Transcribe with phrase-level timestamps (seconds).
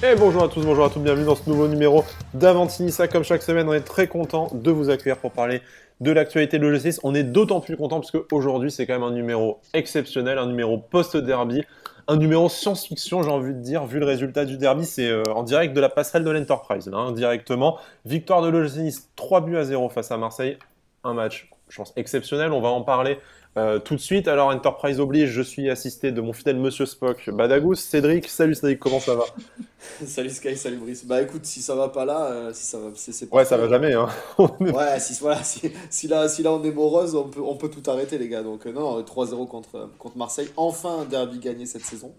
[0.00, 3.08] Et bonjour à tous, bonjour à tous, bienvenue dans ce nouveau numéro d'Avantinissa.
[3.08, 5.60] Comme chaque semaine, on est très content de vous accueillir pour parler
[6.00, 7.00] de l'actualité de l'OGC.
[7.02, 10.78] On est d'autant plus content parce qu'aujourd'hui, c'est quand même un numéro exceptionnel, un numéro
[10.78, 11.64] post-derby,
[12.06, 14.86] un numéro science-fiction, j'ai envie de dire, vu le résultat du derby.
[14.86, 17.76] C'est euh, en direct de la passerelle de l'Enterprise, là, directement.
[18.04, 20.58] Victoire de l'OGC 3 buts à 0 face à Marseille.
[21.02, 22.52] Un match, je pense, exceptionnel.
[22.52, 23.18] On va en parler
[23.58, 27.28] euh, tout de suite, alors Enterprise oblige, je suis assisté de mon fidèle Monsieur Spock,
[27.30, 28.28] Badagous, Cédric.
[28.28, 29.24] Salut Cédric, comment ça va?
[30.06, 31.04] Salut Sky, salut Brice.
[31.04, 33.68] Bah écoute, si ça va pas là, euh, si ça va, c'est, Ouais, ça va
[33.68, 33.94] jamais.
[33.94, 34.08] Hein.
[34.60, 37.88] ouais, si, voilà, si, là, si là on est morose, on peut, on peut tout
[37.90, 38.42] arrêter les gars.
[38.42, 40.48] Donc euh, non, 3-0 contre, contre Marseille.
[40.56, 42.12] Enfin un derby gagné cette saison.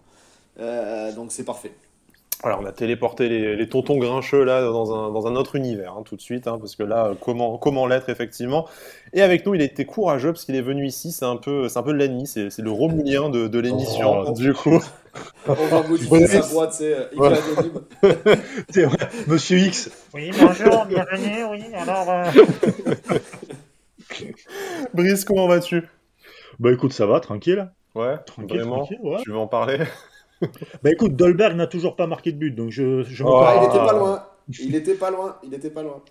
[1.15, 1.71] donc c'est parfait.
[2.41, 6.03] Alors, on a téléporté les, tontons grincheux là dans un, dans un autre univers hein,
[6.05, 8.65] tout de suite, hein, parce que là, comment, comment l'être effectivement
[9.11, 11.67] Et avec nous, il a été courageux parce qu'il est venu ici, c'est un peu,
[11.67, 14.31] c'est un peu l'ennemi, c'est, le Romulien de, de l'émission, oh.
[14.31, 14.81] du coup.
[15.47, 17.37] On va modifier sa voix, c'est voilà.
[19.27, 19.91] Monsieur X.
[20.13, 22.09] Oui, bonjour, bienvenue, oui, alors.
[22.09, 22.31] Euh...
[24.93, 25.83] Brice, comment vas-tu?
[26.59, 27.69] Bah écoute, ça va, tranquille.
[27.95, 29.17] Ouais, tranquille, tranquille ouais.
[29.23, 29.79] Tu veux en parler?
[30.83, 33.37] bah écoute, Dolberg n'a toujours pas marqué de but, donc je, je oh.
[33.37, 34.25] ah, Il était pas loin.
[34.59, 35.37] Il était pas loin.
[35.43, 36.01] Il était pas loin.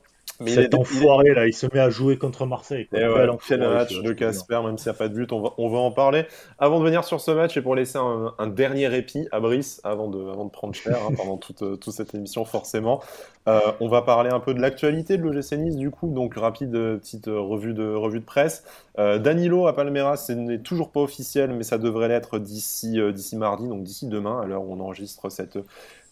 [0.40, 2.86] Mais Cet il enfoiré, là, il se met à jouer contre Marseille.
[2.86, 3.00] Quoi.
[3.00, 5.50] Et ouais, quel match de Casper, même s'il n'y a pas de but, on va,
[5.58, 6.26] on va en parler.
[6.60, 9.80] Avant de venir sur ce match et pour laisser un, un dernier répit à Brice,
[9.82, 13.02] avant de, avant de prendre cher hein, pendant toute, euh, toute, cette émission, forcément,
[13.48, 16.74] euh, on va parler un peu de l'actualité de l'OGC Nice, du coup, donc rapide
[16.74, 18.62] euh, petite revue de, revue de presse.
[18.98, 23.36] Euh, Danilo à Palmeiras, ce n'est toujours pas officiel, mais ça devrait l'être d'ici d'ici
[23.36, 25.58] mardi, donc d'ici demain, à l'heure où on enregistre cette,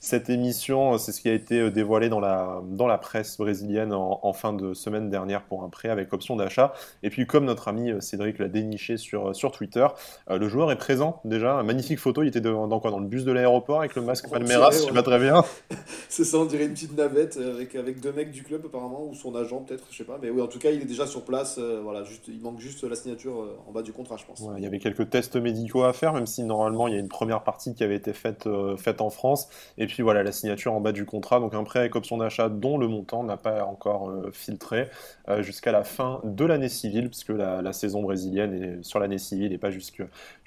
[0.00, 3.92] cette émission, c'est ce qui a été euh, dévoilé dans la, dans la presse brésilienne
[3.92, 6.74] en, fin de semaine dernière pour un prêt avec option d'achat.
[7.02, 9.86] Et puis, comme notre ami euh, Cédric l'a déniché sur, euh, sur Twitter,
[10.28, 11.62] le joueur est présent déjà.
[11.62, 12.22] magnifique photo.
[12.22, 12.90] Il était dans, quoi?
[12.90, 15.44] Dans le bus de l'aéroport avec le masque Palmeiras, tu vas très bien.
[16.08, 19.14] c'est ça, on dirait une petite navette avec, avec deux mecs du club apparemment, ou
[19.14, 20.18] son agent peut-être, je sais pas.
[20.20, 21.58] Mais oui, en tout cas, il est déjà sur place.
[21.58, 24.42] voilà, juste, il manque juste la signature en bas du contrat, je pense.
[24.56, 27.08] il y avait quelques tests médicaux à faire, même si normalement, il y a une
[27.08, 29.48] première partie qui avait été faite, faite en France.
[29.78, 32.18] Et puis, puis voilà, la signature en bas du contrat, donc un prêt avec option
[32.18, 34.88] d'achat dont le montant n'a pas encore euh, filtré
[35.28, 39.52] euh, jusqu'à la fin de l'année civile, puisque la, saison brésilienne est sur l'année civile
[39.52, 40.06] et pas jusqu'à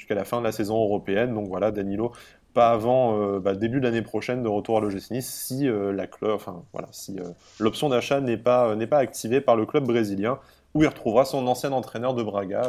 [0.10, 1.34] la fin de la saison européenne.
[1.34, 2.12] Donc voilà, Danilo
[2.54, 6.88] pas avant euh, bah, début de l'année prochaine de retour à l'OGC Nice si voilà,
[6.92, 7.16] si
[7.60, 10.40] l'option d'achat n'est pas n'est pas activée par le club brésilien
[10.74, 12.64] où il retrouvera son ancien entraîneur de Braga,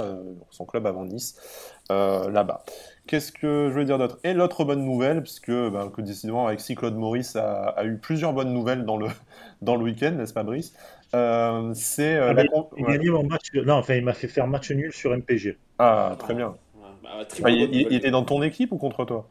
[0.50, 1.36] son club avant Nice,
[1.88, 2.62] là-bas.
[3.10, 4.20] Qu'est-ce que je veux dire d'autre?
[4.22, 8.52] Et l'autre bonne nouvelle, puisque ben, que décidément Alexis Claude Maurice a, eu plusieurs bonnes
[8.52, 9.08] nouvelles dans le,
[9.62, 10.76] dans le week-end, n'est-ce pas Brice?
[11.12, 12.44] Euh, C'est euh, ah,
[12.78, 13.52] il, a mon match.
[13.52, 15.58] Non, enfin, il m'a fait faire match nul sur MPG.
[15.80, 16.54] Ah, très bien.
[17.02, 19.26] Bah, ah, il, était dans ton équipe ou contre toi?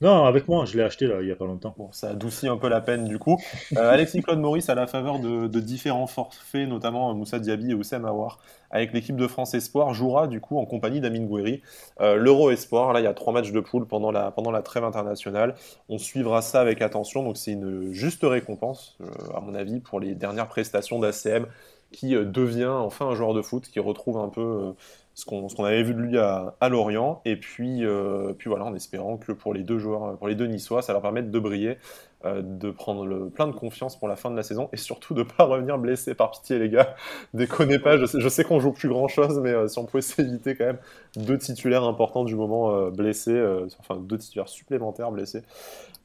[0.00, 1.74] Non, avec moi, je l'ai acheté là, il n'y a pas longtemps.
[1.76, 3.36] Bon, ça adoucit un peu la peine du coup.
[3.76, 8.04] Euh, Alexis Claude Maurice à la faveur de, différents forfaits, notamment Moussa Diaby et Oussem
[8.04, 8.38] Aouar,
[8.70, 11.62] avec l'équipe de France Espoir, jouera du coup en compagnie d'Amine Gouiri.
[12.00, 14.62] Euh, L'Euro Espoir, là il y a trois matchs de poule pendant la, pendant la
[14.62, 15.56] trêve internationale.
[15.88, 19.98] On suivra ça avec attention, donc c'est une juste récompense, euh, à mon avis, pour
[19.98, 21.46] les dernières prestations d'ACM
[21.90, 24.74] qui devient enfin un joueur de foot, qui retrouve un peu
[25.18, 29.16] ce qu'on avait vu de lui à, Lorient, et puis, euh, puis voilà, en espérant
[29.16, 31.78] que pour les deux joueurs, pour les deux Niçois, ça leur permette de briller,
[32.24, 35.14] euh, de prendre le, plein de confiance pour la fin de la saison, et surtout
[35.14, 36.94] de ne pas revenir blessé par pitié, les gars.
[37.34, 39.86] Déconnez pas, je sais, je sais qu'on joue plus grand chose, mais euh, si on
[39.86, 40.78] pouvait s'éviter quand même
[41.16, 43.44] deux titulaires importants du moment blessés,
[43.80, 45.42] enfin deux titulaires supplémentaires blessés,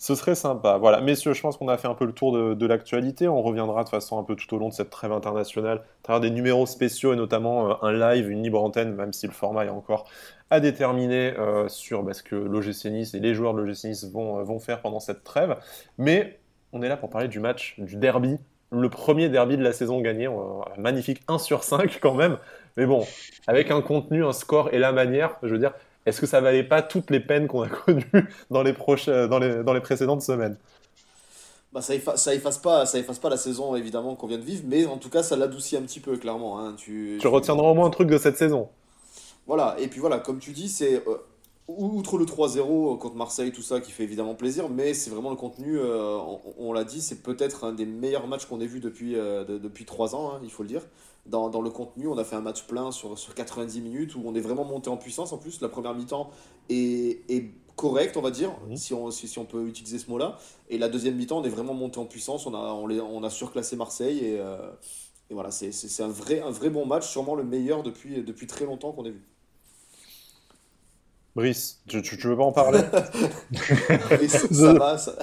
[0.04, 0.76] ce serait sympa.
[0.76, 3.30] Voilà, messieurs, je pense qu'on a fait un peu le tour de, l'actualité.
[3.30, 6.20] On reviendra de façon un peu tout au long de cette trêve internationale, à travers
[6.20, 9.64] des numéros spéciaux et notamment euh, un live, une libre antenne, même si le format
[9.64, 10.10] est encore
[10.50, 14.60] à déterminer euh, sur bah, ce que l'OGC et les joueurs de l'OGC euh, vont
[14.60, 15.56] faire pendant cette trêve.
[15.98, 16.38] Mais
[16.74, 18.40] on est là pour parler du match, du derby,
[18.74, 20.28] le premier derby de la saison gagné.
[20.78, 22.40] Magnifique 1 sur 5 quand même.
[22.76, 23.06] Mais bon,
[23.48, 25.72] avec un contenu, un score et la manière, je veux dire,
[26.06, 28.12] est-ce que ça valait pas toutes les peines qu'on a connues
[28.52, 30.58] dans les, prochains, dans les, dans les précédentes semaines?
[31.72, 34.86] Bah, ça, efface, pas, ça efface pas la saison évidemment qu'on vient de vivre, mais
[34.86, 36.60] en tout cas ça l'adoucit un petit peu clairement.
[36.60, 36.76] Hein.
[36.78, 38.70] Tu, tu, retiendras au moins un truc de cette saison.
[39.48, 41.18] Voilà, et puis voilà, comme tu dis, c'est euh,
[41.68, 45.36] outre le 3-0 contre Marseille, tout ça qui fait évidemment plaisir, mais c'est vraiment le
[45.36, 46.18] contenu, euh,
[46.60, 49.86] on, l'a dit, c'est peut-être un des meilleurs matchs qu'on ait vu depuis, euh, depuis
[49.86, 50.84] 3 ans, hein, il faut le dire
[51.26, 52.08] dans, dans, le contenu.
[52.08, 54.90] On a fait un match plein sur, sur 90 minutes où on est vraiment monté
[54.90, 55.34] en puissance.
[55.34, 56.30] En plus, la première mi-temps
[56.70, 60.38] est, est correcte, on va dire, si, on, si, on peut utiliser ce mot-là.
[60.70, 62.46] Et la deuxième mi-temps, on est vraiment monté en puissance.
[62.46, 64.20] On a, on, les, on a surclassé Marseille.
[64.20, 64.72] Et, euh,
[65.30, 68.66] et voilà, c'est un vrai, un vrai bon match, sûrement le meilleur depuis, depuis très
[68.66, 69.24] longtemps qu'on ait vu.
[71.36, 72.78] Brice, tu, tu, veux pas en parler?
[74.28, 75.14] Ça va, ça...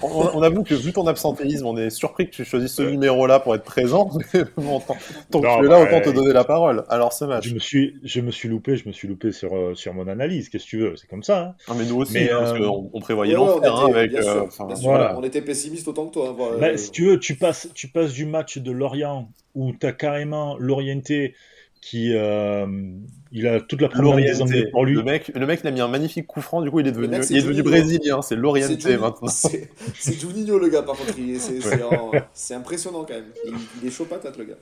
[0.00, 3.54] on, avoue que vu ton absentéisme, on est surpris que tu choisisses ce numéro-là pour
[3.54, 4.10] être présent.
[4.56, 4.94] bon, tant,
[5.42, 6.84] que tu es là, autant te donner la parole.
[6.88, 7.46] Alors ce match.
[7.46, 10.08] Je me suis, je me suis loupé, je me suis loupé sur, euh, sur mon
[10.08, 10.48] analyse.
[10.48, 11.42] Qu'est-ce que tu veux C'est comme ça.
[11.42, 11.54] Hein.
[11.68, 14.14] Non, mais nous aussi, hein, parce euh, qu'on on prévoyait l'enfer hein, avec.
[14.14, 14.46] Euh,
[14.80, 15.14] voilà.
[15.18, 16.34] On était pessimiste autant que toi.
[16.58, 19.92] Bah, si tu veux, tu passes, tu passes du match de Lorient où tu as
[19.92, 21.34] carrément l'orienté
[21.84, 22.66] qui euh,
[23.30, 24.94] il a toute la première des anglais pour lui.
[24.94, 26.92] Le mec, le mec il a mis un magnifique coup franc, du coup il est
[26.92, 29.28] devenu, il est devenu brésilien, c'est l'orienté maintenant.
[29.28, 31.12] C'est Juninho le gars par contre,
[32.32, 33.26] c'est impressionnant quand même.
[33.82, 34.58] Il, est chaud patate le gars.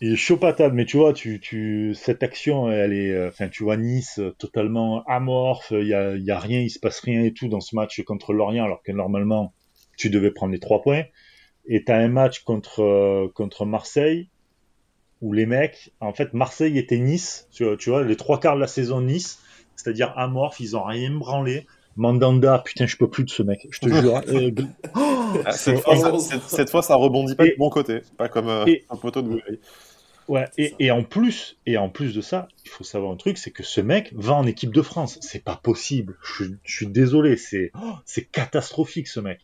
[0.00, 3.48] Il est chaud patate, mais tu vois, tu, tu, cette action, elle est, euh, enfin,
[3.48, 6.98] tu vois Nice euh, totalement amorphe, il y a, y a rien, il se passe
[7.00, 9.54] rien et tout dans ce match contre Lorient, alors que normalement
[9.96, 11.04] tu devais prendre les trois points.
[11.68, 14.28] Et t'as un match contre contre Marseille
[15.22, 18.66] où les mecs, en fait, Marseille était Nice, tu, vois, les trois quarts de la
[18.66, 19.40] saison Nice,
[19.74, 21.66] c'est-à-dire amorphe, ils ont rien branlé.
[21.96, 24.20] Mandanda, putain, je peux plus de ce mec, je te jure.
[25.44, 29.28] Ah, cette, fois, ça, rebondit pas de bon côté, pas comme euh, un poteau de
[29.28, 29.58] bouteille.
[30.28, 33.38] Ouais, et, et, en plus, et en plus de ça, il faut savoir un truc,
[33.38, 35.18] c'est que ce mec va en équipe de France.
[35.20, 36.16] C'est pas possible.
[36.22, 37.70] Je, suis désolé, c'est
[38.04, 39.40] c'est catastrophique ce mec.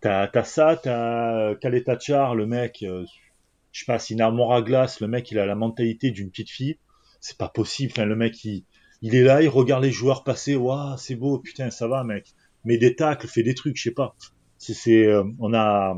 [0.00, 3.04] T'as as ça, t'as Kaletachar, le mec, euh,
[3.78, 6.30] je sais pas, s'il a un à glace, le mec il a la mentalité d'une
[6.30, 6.78] petite fille,
[7.20, 7.92] c'est pas possible.
[7.96, 8.64] Le mec il,
[9.02, 12.34] est là, il regarde les joueurs passer, waouh, c'est beau, putain, ça va, mec.
[12.64, 14.16] Mais des tacles, fait des trucs, je sais pas.
[14.58, 15.96] C'est, euh, on a,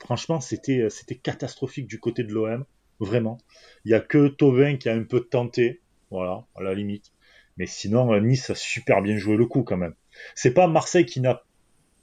[0.00, 0.88] franchement, c'était,
[1.22, 2.64] catastrophique du côté de l'OM,
[2.98, 3.38] vraiment.
[3.84, 7.12] Il y a que Tovin qui a un peu tenté, voilà, à la limite.
[7.58, 9.94] Mais sinon, euh, Nice a super bien joué le coup quand même.
[10.34, 11.44] C'est pas Marseille qui n'a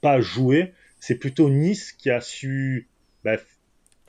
[0.00, 2.88] pas joué, c'est plutôt Nice qui a su
[3.24, 3.36] bah,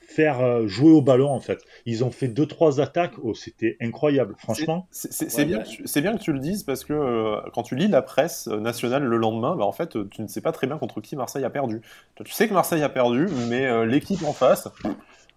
[0.05, 1.63] faire euh, jouer au ballon en fait.
[1.85, 4.87] Ils ont fait deux trois attaques, oh, c'était incroyable, franchement.
[4.91, 8.47] C'est bien, bien, que tu le dises parce que euh, quand tu lis la presse
[8.47, 11.15] euh, nationale le lendemain, bah, en fait, tu ne sais pas très bien contre qui
[11.15, 11.81] Marseille a perdu.
[12.23, 14.69] tu sais que Marseille a perdu, mais l'équipe en face.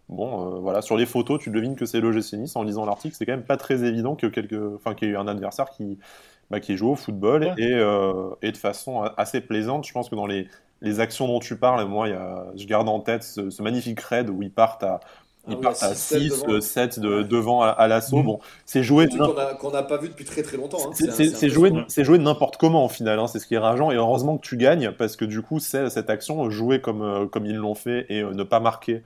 [0.08, 2.56] Bon, voilà, sur les photos, tu devines que c'est l'OGC Nice.
[2.56, 5.14] En lisant l'article, c'est quand même pas très évident que quelque, enfin, qu'il y ait
[5.14, 5.98] eu un adversaire qui,
[6.50, 7.82] bah, qui joue au football et,
[8.42, 9.86] et, de façon assez plaisante.
[9.86, 10.48] Je pense que dans les,
[10.80, 14.30] les actions dont tu parles, moi, y a, je garde en tête ce, magnifique raid
[14.30, 15.00] où ils partent à,
[15.48, 18.18] ils ah partent à 6, 7 de, devant à, l'assaut.
[18.18, 18.26] Mm.
[18.26, 19.08] Bon, c'est joué.
[19.08, 20.78] Qu'on n'a pas vu depuis très très longtemps.
[20.86, 20.92] Hein.
[20.92, 23.18] C'est joué, joué n'importe comment au final.
[23.18, 23.26] Hein.
[23.26, 23.90] C'est ce qui est rageant.
[23.90, 27.46] Et heureusement que tu gagnes parce que du coup, cette action, jouer comme, euh, comme
[27.46, 29.02] ils l'ont fait et euh, ne pas marquer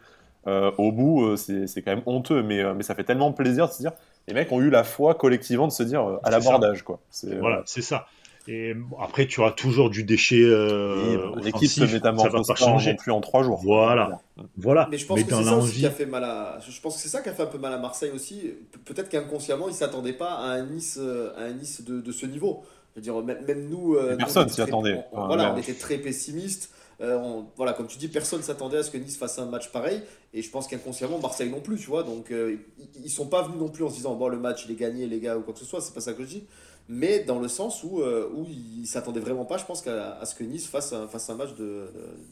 [0.49, 2.43] euh, au bout, c'est quand même honteux.
[2.43, 3.93] Mais, mais ça fait tellement plaisir de se dire
[4.28, 6.82] les mecs ont eu la foi collectivement de se dire à l'abordage.
[6.82, 7.00] quoi.
[7.40, 8.06] Voilà, c'est ça.
[8.48, 10.42] Et après, tu auras toujours du déchet.
[10.42, 12.94] Euh, L'équipe se métamorphose pas changer.
[12.94, 13.60] plus en trois jours.
[13.62, 14.20] Voilà.
[14.56, 14.88] voilà.
[14.90, 16.58] Mais je pense que c'est ça qui a fait mal à.
[16.69, 18.50] Je pense que c'est ça qui a fait un peu mal à Marseille aussi.
[18.84, 22.26] Peut-être qu'inconsciemment, ils s'attendaient pas à un Nice, euh, à un Nice de, de ce
[22.26, 22.64] niveau.
[22.94, 23.94] Je veux dire, même, nous.
[23.94, 25.04] Euh, personne s'y attendait.
[25.12, 26.70] voilà, on était très pessimistes.
[27.00, 30.03] Euh, voilà, comme tu dis, personne s'attendait à ce que Nice fasse un match pareil.
[30.35, 32.03] Et je pense qu'inconsciemment, Marseille non plus, tu vois.
[32.03, 34.77] Donc, ils, sont pas venus non plus en se disant, bon, le match, il est
[34.77, 35.81] gagné, les gars, ou quoi que ce soit.
[35.81, 36.44] C'est pas ça que je dis
[36.89, 40.35] mais dans le sens où, euh, où il s'attendait vraiment pas, je pense, à, ce
[40.35, 41.50] que Nice fasse un, fasse un match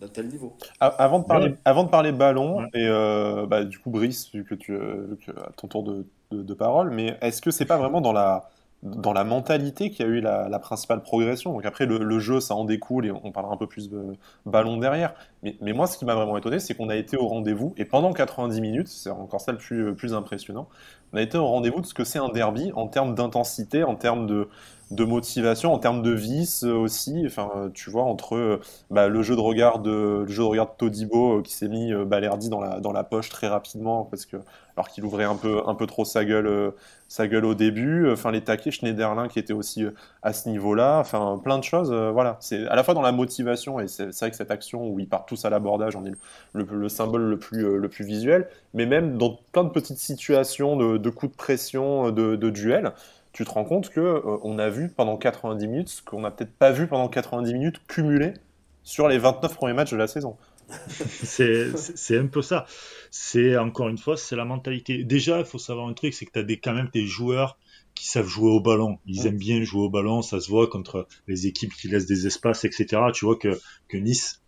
[0.01, 0.57] d'un tel niveau.
[0.81, 4.55] Avant de parler, avant de parler ballon, et euh, bah, du coup, Brice, vu que
[4.55, 8.13] tu euh, as ton tour de, de parole, mais est-ce que c'est pas vraiment dans
[8.13, 8.51] la
[8.83, 11.53] dans la mentalité qui a eu la, principale progression.
[11.53, 14.17] Donc après, le, jeu, ça en découle et on parlera un peu plus de
[14.47, 15.15] ballon derrière.
[15.43, 17.85] Mais, mais moi, ce qui m'a vraiment étonné, c'est qu'on a été au rendez-vous et
[17.85, 20.69] pendant 90 minutes, c'est encore ça le plus, plus impressionnant,
[21.13, 23.97] on a été au rendez-vous de ce que c'est un derby en termes d'intensité, en
[23.97, 24.49] termes de,
[24.91, 27.23] de motivation, en termes de vice aussi.
[27.25, 31.39] Enfin, tu vois, entre bah, le jeu de regard de, jeu de regard de Todibo
[31.39, 34.37] euh, qui s'est mis euh, Balerdi dans la, dans la poche très rapidement parce que
[34.77, 36.71] alors qu'il ouvrait un peu, un peu trop sa gueule, euh,
[37.09, 38.11] sa gueule au début.
[38.11, 39.85] Enfin, les taquets, Schneiderlin qui était aussi
[40.23, 40.99] à ce niveau-là.
[40.99, 41.93] Enfin, plein de choses.
[41.93, 44.99] voilà, c'est à la fois dans la motivation et c'est vrai que cette action où
[44.99, 46.13] ils partent tous à l'abordage en est
[46.53, 50.77] le, le, symbole le plus, le plus visuel, mais même dans plein de petites situations
[50.77, 52.93] de, coups de pression, de, de duels
[53.33, 56.31] tu te rends compte que euh, on a vu pendant 90 minutes ce qu'on n'a
[56.31, 58.35] peut-être pas vu pendant 90 minutes cumulé
[58.83, 60.37] sur les 29 premiers matchs de la saison.
[61.25, 62.67] c'est un peu ça.
[63.11, 65.05] C'est encore une fois, c'est la mentalité.
[65.05, 67.59] Déjà, il faut savoir un truc, c'est que tu as des, quand même des joueurs
[67.95, 68.99] qui savent jouer au ballon.
[69.07, 72.27] Ils aiment bien jouer au ballon, ça se voit contre les équipes qui laissent des
[72.27, 73.03] espaces, etc.
[73.13, 73.59] Tu vois que,
[73.93, 74.43] Nice,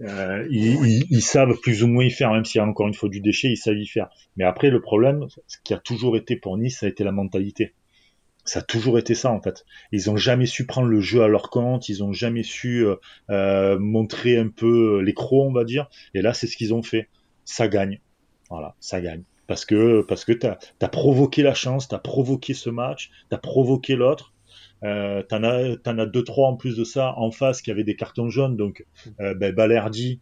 [0.00, 2.94] euh, ils, ils, savent plus ou moins y faire, même s'il y a encore une
[2.94, 4.08] fois du déchet, ils savent y faire.
[4.36, 7.12] Mais après, le problème, ce qui a toujours été pour Nice, ça a été la
[7.12, 7.74] mentalité.
[8.44, 9.64] Ça a toujours été ça en fait.
[9.92, 12.96] Ils ont jamais su prendre le jeu à leur compte, ils ont jamais su euh,
[13.30, 15.88] euh montrer un peu les crocs, on va dire.
[16.14, 17.08] Et là, c'est ce qu'ils ont fait.
[17.44, 18.00] Ça gagne.
[18.50, 19.22] Voilà, ça gagne.
[19.46, 23.96] Parce que parce que t'as as provoqué la chance, t'as provoqué ce match, t'as provoqué
[23.96, 24.34] l'autre.
[24.84, 27.84] Euh, t'en as, t'en as deux trois en plus de ça en face qui avaient
[27.84, 28.56] des cartons jaunes.
[28.56, 28.84] Donc,
[29.20, 30.20] euh, ben, Balerdi,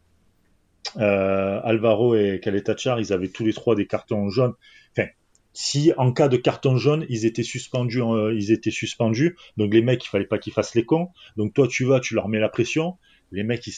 [0.99, 4.55] euh, Alvaro et Caletachar, ils avaient tous les trois des cartons jaunes.
[5.53, 9.37] Si en cas de carton jaune, ils étaient suspendus, euh, ils étaient suspendus.
[9.57, 11.09] Donc les mecs, il fallait pas qu'ils fassent les cons.
[11.37, 12.97] Donc toi, tu vas, tu leur mets la pression.
[13.33, 13.75] Les mecs, ils,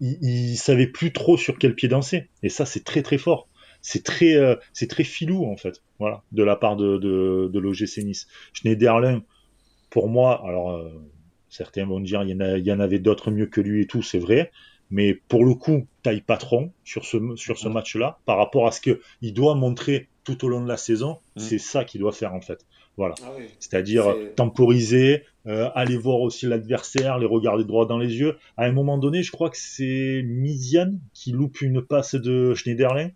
[0.00, 2.28] ils, ils savaient plus trop sur quel pied danser.
[2.42, 3.48] Et ça, c'est très très fort.
[3.82, 5.82] C'est très, euh, c'est très filou en fait.
[5.98, 8.26] Voilà, de la part de, de, de l'OGC Nice.
[8.52, 9.22] Schneiderlin,
[9.90, 10.90] pour moi, alors euh,
[11.50, 13.82] certains vont dire il y en, a, il y en avait d'autres mieux que lui
[13.82, 14.50] et tout, c'est vrai.
[14.90, 18.80] Mais pour le coup, taille patron sur ce, sur ce match-là, par rapport à ce
[18.80, 21.40] qu'il doit montrer tout au long de la saison, Mm.
[21.40, 22.66] c'est ça qu'il doit faire en fait.
[22.98, 23.14] Voilà.
[23.22, 23.44] Ah oui.
[23.60, 28.36] C'est-à-dire C'est- temporiser, euh, aller voir aussi l'adversaire, les regarder droit dans les yeux.
[28.56, 33.10] À un moment donné, je crois que c'est Mizian qui loupe une passe de Schneiderlin.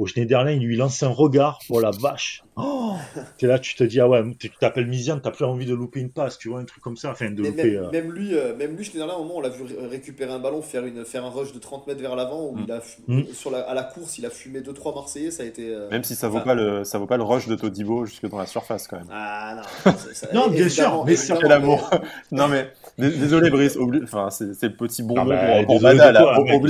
[0.00, 1.58] Au Schneiderlin, il lui lance un regard.
[1.68, 2.94] Oh la vache oh
[3.38, 6.00] T'es là, tu te dis, ah ouais, tu t'appelles Mizian, t'as plus envie de louper
[6.00, 7.10] une passe, tu vois, un truc comme ça.
[7.10, 7.62] Enfin, de Mais louper...
[7.72, 10.32] même, euh, même lui, euh, même lui, Schneiderlin, un moment, on l'a vu ré- récupérer
[10.32, 12.64] un ballon, faire, une, faire un rush de 30 mètres vers l'avant, où Mm.
[12.66, 13.22] il a, fu- Mm.
[13.34, 15.68] sur la, à la course, il a fumé 2-3 Marseillais, ça a été.
[15.68, 18.06] euh, Même si ça vaut enfin, pas le, ça vaut pas le rush de Todibo
[18.06, 19.06] jusque dans la surface quand même.
[19.12, 21.90] Ah non, ça- ça- Non, bien sûr, mais c'est évidemment, Quel amour.
[22.32, 25.78] non mais désolé Brice, obli- enfin c'est le petit bon Ah mot bah, pour,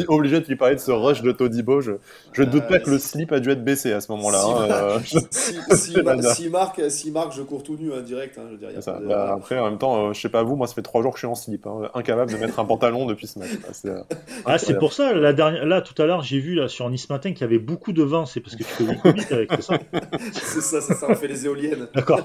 [0.07, 1.81] pour obligé de lui parler de ce rush de Todibo.
[1.81, 1.93] Je,
[2.33, 4.11] je ne Ah, doute pas que le si- slip a dû être baissé à ce
[4.13, 4.39] moment-là.
[4.41, 5.61] Si- hein, euh, Si, si,
[5.95, 8.37] C'est ma- la si marque, si marque, je cours tout nu hein, direct.
[8.39, 8.99] Hein, je veux dire, y a c'est ça.
[8.99, 11.03] de- Bah, après en même temps, euh, je sais pas vous, moi ça fait trois
[11.03, 13.51] jours que je suis en slip, hein, incapable de mettre un pantalon depuis ce match.
[13.65, 14.01] Ah, c'est, euh,
[14.47, 15.67] Ah, c'est pour ça, la dernière...
[15.67, 18.03] là, tout à l'heure, j'ai vu là, sur Nice Matin qu'il y avait beaucoup de
[18.03, 18.27] vent.
[18.27, 19.79] C'est parce que tu communiques vite avec ça.
[20.33, 21.89] C'est ça, c'est ça, on fait les éoliennes.
[21.95, 22.21] D'accord.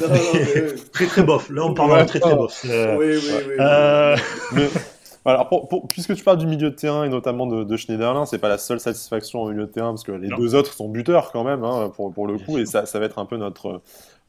[0.00, 0.82] Non, non, mais oui.
[0.92, 1.48] Très très bof.
[1.50, 2.02] Là, on parle Ouais.
[2.02, 2.64] en très très bof.
[2.68, 3.54] Euh, Oui, oui, oui,
[4.58, 4.62] oui.
[5.48, 8.38] Pour- pour- puisque tu parles du milieu de terrain et notamment de, de Schneiderlin, c'est
[8.38, 10.36] pas la seule satisfaction au milieu de terrain parce que les Non.
[10.36, 13.06] deux autres sont buteurs quand même hein, pour, pour le coup et ça, ça va
[13.06, 13.80] être un peu notre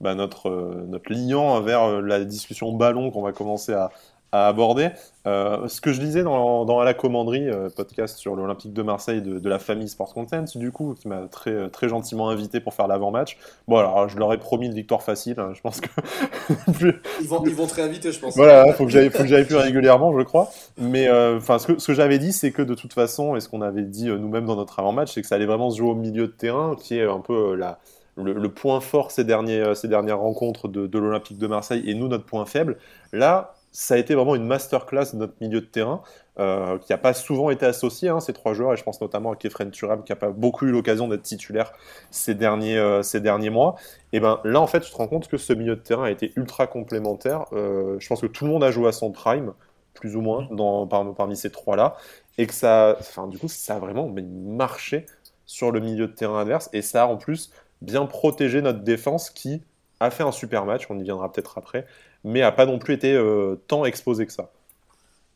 [0.02, 3.90] bah, notre euh, notre liant vers euh, la discussion ballon qu'on va commencer à,
[4.34, 4.90] à aborder.
[5.26, 8.82] Euh, ce que je disais dans, dans À la commanderie, euh, podcast sur l'Olympique de
[8.82, 12.60] Marseille de, de la famille Sport Content, du coup, qui m'a très, très gentiment invité
[12.60, 13.38] pour faire l'avant-match.
[13.70, 15.40] Bon, alors, je leur ai promis une victoire facile.
[15.40, 15.88] hein, je pense que.
[16.74, 18.36] plus- Ils vont, ils vont te réinviter, je pense.
[18.36, 20.50] voilà, faut que j'aille, faut que j'aille plus régulièrement, je crois.
[20.78, 23.40] Mais euh, enfin, ce que, ce que j'avais dit, c'est que de toute façon, et
[23.40, 25.90] ce qu'on avait dit nous-mêmes dans notre avant-match, c'est que ça allait vraiment se jouer
[25.92, 27.80] au milieu de terrain, qui est un peu la,
[28.18, 31.94] le, le point fort ces, derniers, ces dernières rencontres de, de l'Olympique de Marseille, et
[31.94, 32.78] nous notre point faible.
[33.14, 36.04] Là, ça a été vraiment une masterclass de notre milieu de terrain,
[36.40, 39.32] euh, qui n'a pas souvent été associé, hein, ces trois joueurs, et je pense notamment
[39.32, 41.74] à Kefren Turam, qui n'a pas beaucoup eu l'occasion d'être titulaire
[42.12, 43.76] ces derniers, euh, ces derniers mois.
[44.14, 46.12] Et ben là, en fait, tu te rends compte que ce milieu de terrain a
[46.12, 47.46] été ultra complémentaire.
[47.54, 49.54] Euh, je pense que tout le monde a joué à son prime,
[49.96, 51.96] plus ou moins, dans, par- parmi ces trois-là,
[52.38, 55.06] et que ça, enfin, du coup, ça a vraiment mais, marché
[55.46, 57.52] sur le milieu de terrain adverse, et ça a en plus
[57.82, 59.62] bien protégé notre défense qui
[60.00, 61.86] a fait un super match, on y viendra peut-être après,
[62.24, 64.52] mais a pas non plus été euh, tant exposé que ça.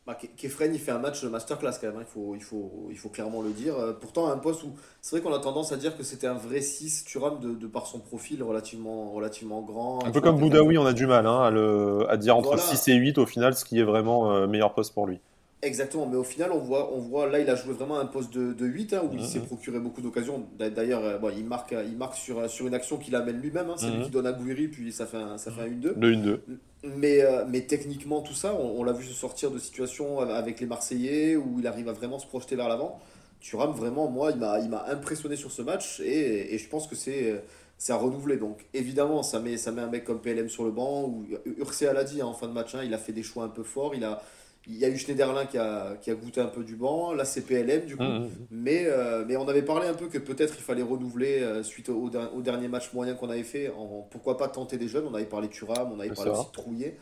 [0.06, 2.88] Bah, Ke- Kefren, il fait un match masterclass quand même, hein, il, faut, il, faut,
[2.90, 3.76] il faut clairement le dire.
[3.78, 6.28] Euh, Pourtant, à un poste où c'est vrai qu'on a tendance à dire que c'était
[6.28, 10.06] un vrai 6, Thuram, de, de par son profil relativement, relativement grand.
[10.06, 12.62] Un peu comme Boudaoui, on a du mal hein, à, le, à dire entre Voilà.
[12.62, 15.20] 6 et 8 au final, ce qui est vraiment euh, meilleur poste pour lui.
[15.64, 18.32] Exactement, mais au final, on voit, on voit là, il a joué vraiment un poste
[18.32, 19.26] de, de 8, hein, où il Mhm.
[19.26, 20.46] s'est procuré beaucoup d'occasions.
[20.58, 23.70] D'a- D'ailleurs, euh, bon, il marque, il marque sur, sur une action qu'il amène lui-même,
[23.72, 24.04] hein, c'est lui Mhm.
[24.04, 25.96] qui donne à Gouiri, puis ça fait un, ça fait un 1-2.
[26.00, 26.42] Le 1-2.
[26.84, 30.68] Mais, euh, mais techniquement, tout ça, on, l'a vu se sortir de situations avec les
[30.68, 33.00] Marseillais où il arrive à vraiment se projeter vers l'avant.
[33.42, 37.42] Thuram, vraiment, moi, il m'a impressionné sur ce match et, et je pense que c'est
[37.78, 38.38] c'est à renouveler.
[38.38, 41.04] Donc, évidemment, ça met, ça met un mec comme PLM sur le banc.
[41.04, 41.26] Ou
[41.58, 43.50] Urcea l'a dit hein, en fin de match, hein, il a fait des choix un
[43.50, 43.96] peu forts.
[43.96, 44.22] Il, a,
[44.70, 47.14] il y a eu Schneiderlin qui a, qui a goûté un peu du banc.
[47.14, 48.04] Là, c'est PLM du coup.
[48.04, 48.30] Mhm.
[48.52, 51.90] Mais, euh, mais on avait parlé un peu que peut-être il fallait renouveler euh, suite
[51.90, 53.70] au, au dernier match moyen qu'on avait fait.
[53.70, 56.48] En, pourquoi pas tenter des jeunes On avait parlé de Thuram, on avait parlé aussi
[56.48, 56.98] de Trouillet.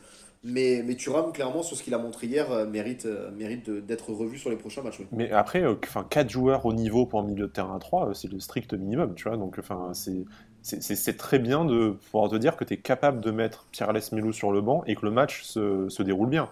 [0.47, 4.37] Mais, mais Thuram, clairement, sur ce qu'il a montré hier, euh, mérite, mérite d'être revu
[4.37, 4.99] sur les prochains matchs.
[4.99, 5.07] oui.
[5.11, 8.13] Mais après, enfin, 4 joueurs au niveau pour un milieu de terrain à 3, euh,
[8.13, 9.37] c'est le strict minimum, tu vois.
[9.37, 9.59] Donc,
[10.61, 14.33] c'est très bien de pouvoir te dire que tu es capable de mettre Pierre Lesmelou
[14.33, 16.47] sur le banc et que le match se, se déroule bien.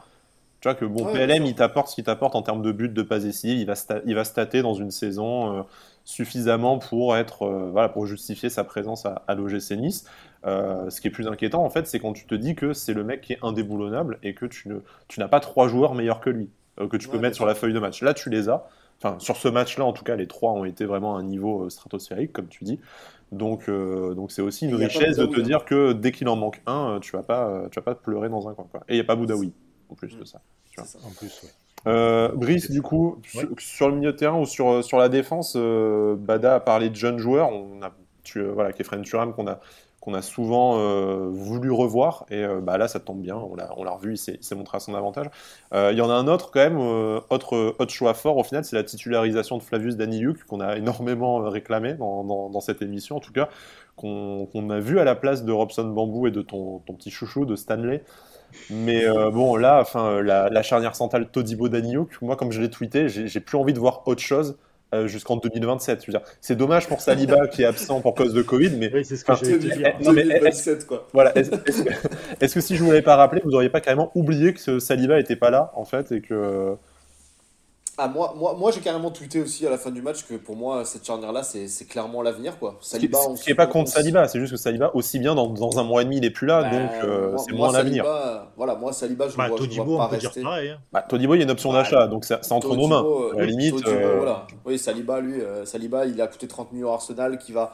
[0.63, 2.87] Tu vois que bon, Ouais, PLM, il t'apporte ce qu'il t'apporte en termes de buts,
[2.87, 3.73] de passes décisives, il va,
[4.05, 5.63] il va stater dans une saison euh,
[6.05, 10.05] suffisamment pour être, euh, voilà, pour justifier sa présence à, à l'OGC Nice.
[10.45, 12.93] Euh, ce qui est plus inquiétant, en fait, c'est quand tu te dis que c'est
[12.93, 14.75] le mec qui est indéboulonnable et que tu, ne,
[15.09, 17.55] tu n'as pas trois joueurs meilleurs que lui, que tu peux Ouais, mettre sur la
[17.55, 18.01] feuille de match.
[18.01, 18.65] Là, tu les as.
[18.99, 21.69] Enfin, sur ce match-là, en tout cas, les trois ont été vraiment à un niveau
[21.69, 22.79] stratosphérique, comme tu dis.
[23.33, 25.43] Donc, euh, donc c'est aussi une richesse de te hein.
[25.43, 28.29] dire que dès qu'il en manque un, tu vas pas, tu vas pas te pleurer
[28.29, 28.67] dans un coin.
[28.71, 28.85] Quoi.
[28.87, 29.51] Et il n'y a pas Boudaoui,
[29.89, 30.41] en plus de ça.
[30.71, 30.87] tu vois.
[30.87, 31.05] C'est ça.
[31.07, 31.49] En plus, ouais.
[31.85, 33.43] Euh, Brice, du coup, Ouais.
[33.59, 36.95] sur, le milieu de terrain ou sur, sur la défense, euh, Bada a parlé de
[36.95, 37.49] jeunes joueurs.
[37.51, 37.91] On a,
[38.23, 39.59] tu, euh, voilà, Kefren Turam qu'on a,
[39.99, 42.25] qu'on a souvent euh, voulu revoir.
[42.29, 43.35] Et euh, bah, là, ça tombe bien.
[43.35, 45.27] On l'a, on l'a revu, il s'est, montré à son avantage.
[45.73, 48.43] Euh, Il y en a un autre, quand même, euh, autre, autre choix fort au
[48.45, 52.81] final, c'est la titularisation de Flavius Daniliuk, qu'on a énormément réclamé dans, dans, dans cette
[52.81, 53.49] émission, en tout cas,
[53.97, 57.11] qu'on, qu'on a vu à la place de Robson Bambou et de ton, ton petit
[57.11, 58.03] chouchou, de Stanley.
[58.69, 62.69] Mais euh, bon, là, enfin, la, la charnière centrale Todibo Daniliuk, moi, comme je l'ai
[62.69, 64.57] tweeté, j'ai, plus envie de voir autre chose
[64.93, 66.01] euh, jusqu'en 2027.
[66.01, 68.91] Je veux dire, c'est dommage pour Saliba qui est absent pour cause de Covid, mais
[68.93, 69.93] Oui, c'est ce que Enfin, j'allais te dire.
[70.03, 70.29] Non, mais est-ce-
[70.69, 71.07] 2027, quoi.
[71.13, 71.33] voilà.
[71.37, 74.79] Est-ce que, si je vous l'avais pas rappelé, vous auriez pas carrément oublié que ce
[74.79, 76.75] Saliba était pas là en fait et que
[77.95, 80.55] Ah, moi, moi, moi j'ai carrément tweeté aussi à la fin du match que pour
[80.55, 82.57] moi, cette charnière-là, c'est c'est clairement l'avenir.
[82.57, 82.75] Quoi.
[82.81, 84.57] ce qui, Saliba, on ce qui est pas on- contre on- Saliba, c'est juste que
[84.57, 86.89] Saliba aussi bien dans, dans un mois et demi il est plus là, Bah, donc
[87.03, 88.03] euh, moi- c'est moi, moins l'avenir.
[88.03, 90.17] Saliba, Voilà, moi, Saliba, je Bah, ne vois, je le Todibo, vois on pas peut
[90.17, 90.41] dire rester.
[90.41, 90.69] pareil.
[90.71, 90.79] hein.
[90.91, 91.75] Bah, Todibo, il y a une option Ouais.
[91.75, 93.03] d'achat, donc c'est c'est entre nos mains.
[93.05, 94.47] Euh, À la oui, limite, Todibo, euh, voilà.
[94.65, 97.73] Oui, Saliba, lui, euh, Saliba, il a coûté 30 millions à Arsenal, qui va,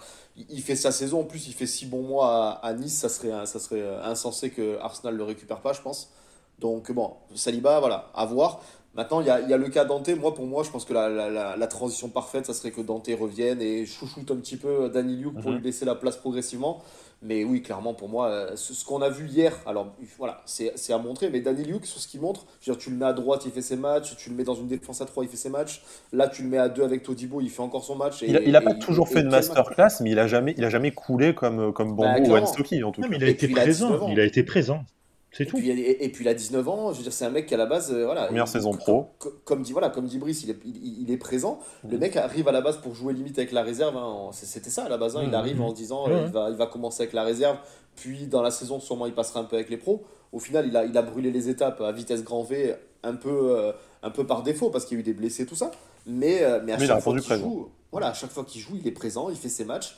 [0.50, 1.22] il, fait sa saison.
[1.22, 2.98] En plus, il fait 6 bons mois à, à Nice.
[3.00, 6.12] Ça serait, ça serait insensé que Arsenal le récupère pas, je pense.
[6.60, 8.62] Donc bon, Saliba, voilà, à voir.
[8.96, 10.10] Maintenant, il y a, il y a le cas Dante.
[10.10, 12.82] Moi, pour moi, je pense que la, la, la, la transition parfaite, ça serait que
[12.82, 15.58] Dante revienne et chouchoute un petit peu Danny Luke pour Mhm.
[15.58, 16.82] lui laisser la place progressivement.
[17.22, 20.74] Mais oui, clairement, pour moi, euh, ce, ce qu'on a vu hier, alors voilà, c'est
[20.92, 23.06] à montrer, mais Danny Luke, sur ce qu'il montre, je veux dire, tu le mets
[23.06, 25.30] à droite, il fait ses matchs, tu le mets dans une défense à 3, il
[25.30, 25.84] fait ses matchs.
[26.12, 28.24] Là, tu le mets à 2 avec Todibo, il fait encore son match.
[28.24, 29.48] Et, il a, il a pas et- toujours et fait de match.
[29.48, 32.48] masterclass, mais il a jamais, il a jamais coulé comme comme Bah, Bambou ou clairement.
[32.50, 33.12] Enstoki en tout Non, cas.
[33.12, 34.10] mais il a Et été puis, il a 19 présent.
[34.12, 34.84] Il a été présent.
[35.32, 35.58] C'est Et tout.
[35.58, 37.54] puis, et, et puis il a 19 ans, je veux dire, c'est un mec qui
[37.54, 38.26] à la base, euh, voilà.
[38.26, 39.10] Première il- saison pro.
[39.20, 41.60] co- Comme dit, voilà, comme dit Brice, il est, il, il est présent.
[41.84, 42.00] Le Mhm.
[42.00, 43.96] mec arrive à la base pour jouer limite avec la réserve.
[43.96, 45.16] hein, C'était ça à la base.
[45.16, 45.34] hein, Il Mhm.
[45.36, 46.24] arrive en se disant, euh, ouais.
[46.26, 47.58] il, va, il va commencer avec la réserve.
[47.96, 50.04] Puis dans la saison, sûrement, il passera un peu avec les pros.
[50.32, 53.56] Au final, il a, il a brûlé les étapes à vitesse grand V, un peu,
[53.58, 53.72] euh,
[54.02, 55.70] un peu par défaut, parce qu'il y a eu des blessés, tout ça.
[56.08, 58.44] Mais, euh, mais à Mais il a chaque fois qu'il joue, voilà, à chaque fois
[58.46, 59.96] qu'il joue, il est présent, il fait ses matchs.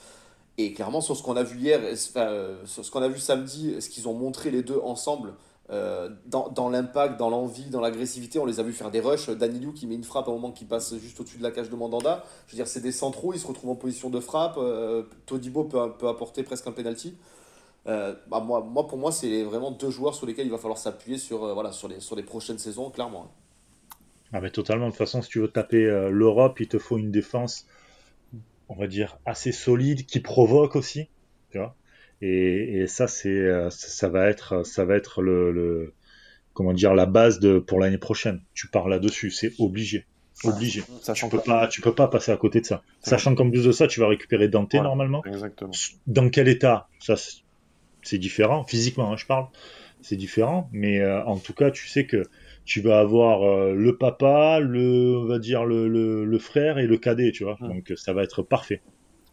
[0.58, 1.80] Et clairement, sur ce qu'on a vu hier,
[2.18, 5.34] euh, sur ce qu'on a vu samedi, ce qu'ils ont montré les deux ensemble,
[5.70, 9.30] euh, dans, dans l'impact, dans l'envie, dans l'agressivité, on les a vu faire des rushs.
[9.30, 11.70] Danilou qui met une frappe à un moment qui passe juste au-dessus de la cage
[11.70, 12.26] de Mandanda.
[12.48, 14.58] Je veux dire, c'est des centraux, ils se retrouvent en position de frappe.
[14.58, 17.16] euh, Todibo peut, peut apporter presque un penalty.
[17.88, 20.78] Euh, bah, moi, moi, pour moi, c'est vraiment deux joueurs sur lesquels il va falloir
[20.78, 23.32] s'appuyer sur, euh, voilà, sur, les, sur les prochaines saisons, clairement.
[24.34, 24.88] Ah mais totalement.
[24.88, 27.66] De toute façon, si tu veux taper l'Europe, il te faut une défense,
[28.72, 31.10] on va dire, assez solide, qui provoque aussi.
[31.52, 31.76] Tu vois
[32.24, 35.94] et, et ça, c'est, euh, ça va être, ça va être le, le-
[36.54, 38.42] comment dire, la base de, pour l'année prochaine.
[38.54, 40.06] Tu pars là-dessus, c'est obligé.
[40.44, 40.84] Obligé.
[41.02, 42.84] Sachant Tu que peux pas, tu peux pas passer à côté de ça.
[43.02, 44.82] Sachant qu'en plus de ça, tu vas récupérer Dante Ouais.
[44.82, 45.24] normalement.
[45.26, 45.72] exactement.
[46.08, 47.42] Dans quel état Ça, c'est-
[48.04, 48.64] c'est différent.
[48.66, 49.48] Physiquement, hein, je parle.
[50.02, 50.70] C'est différent.
[50.72, 52.24] Mais euh, en tout cas, tu sais que
[52.66, 56.88] tu vas avoir euh, le papa, le, on va dire le, le, le frère et
[56.88, 57.58] le cadet, tu vois.
[57.60, 58.82] Donc ça va être parfait.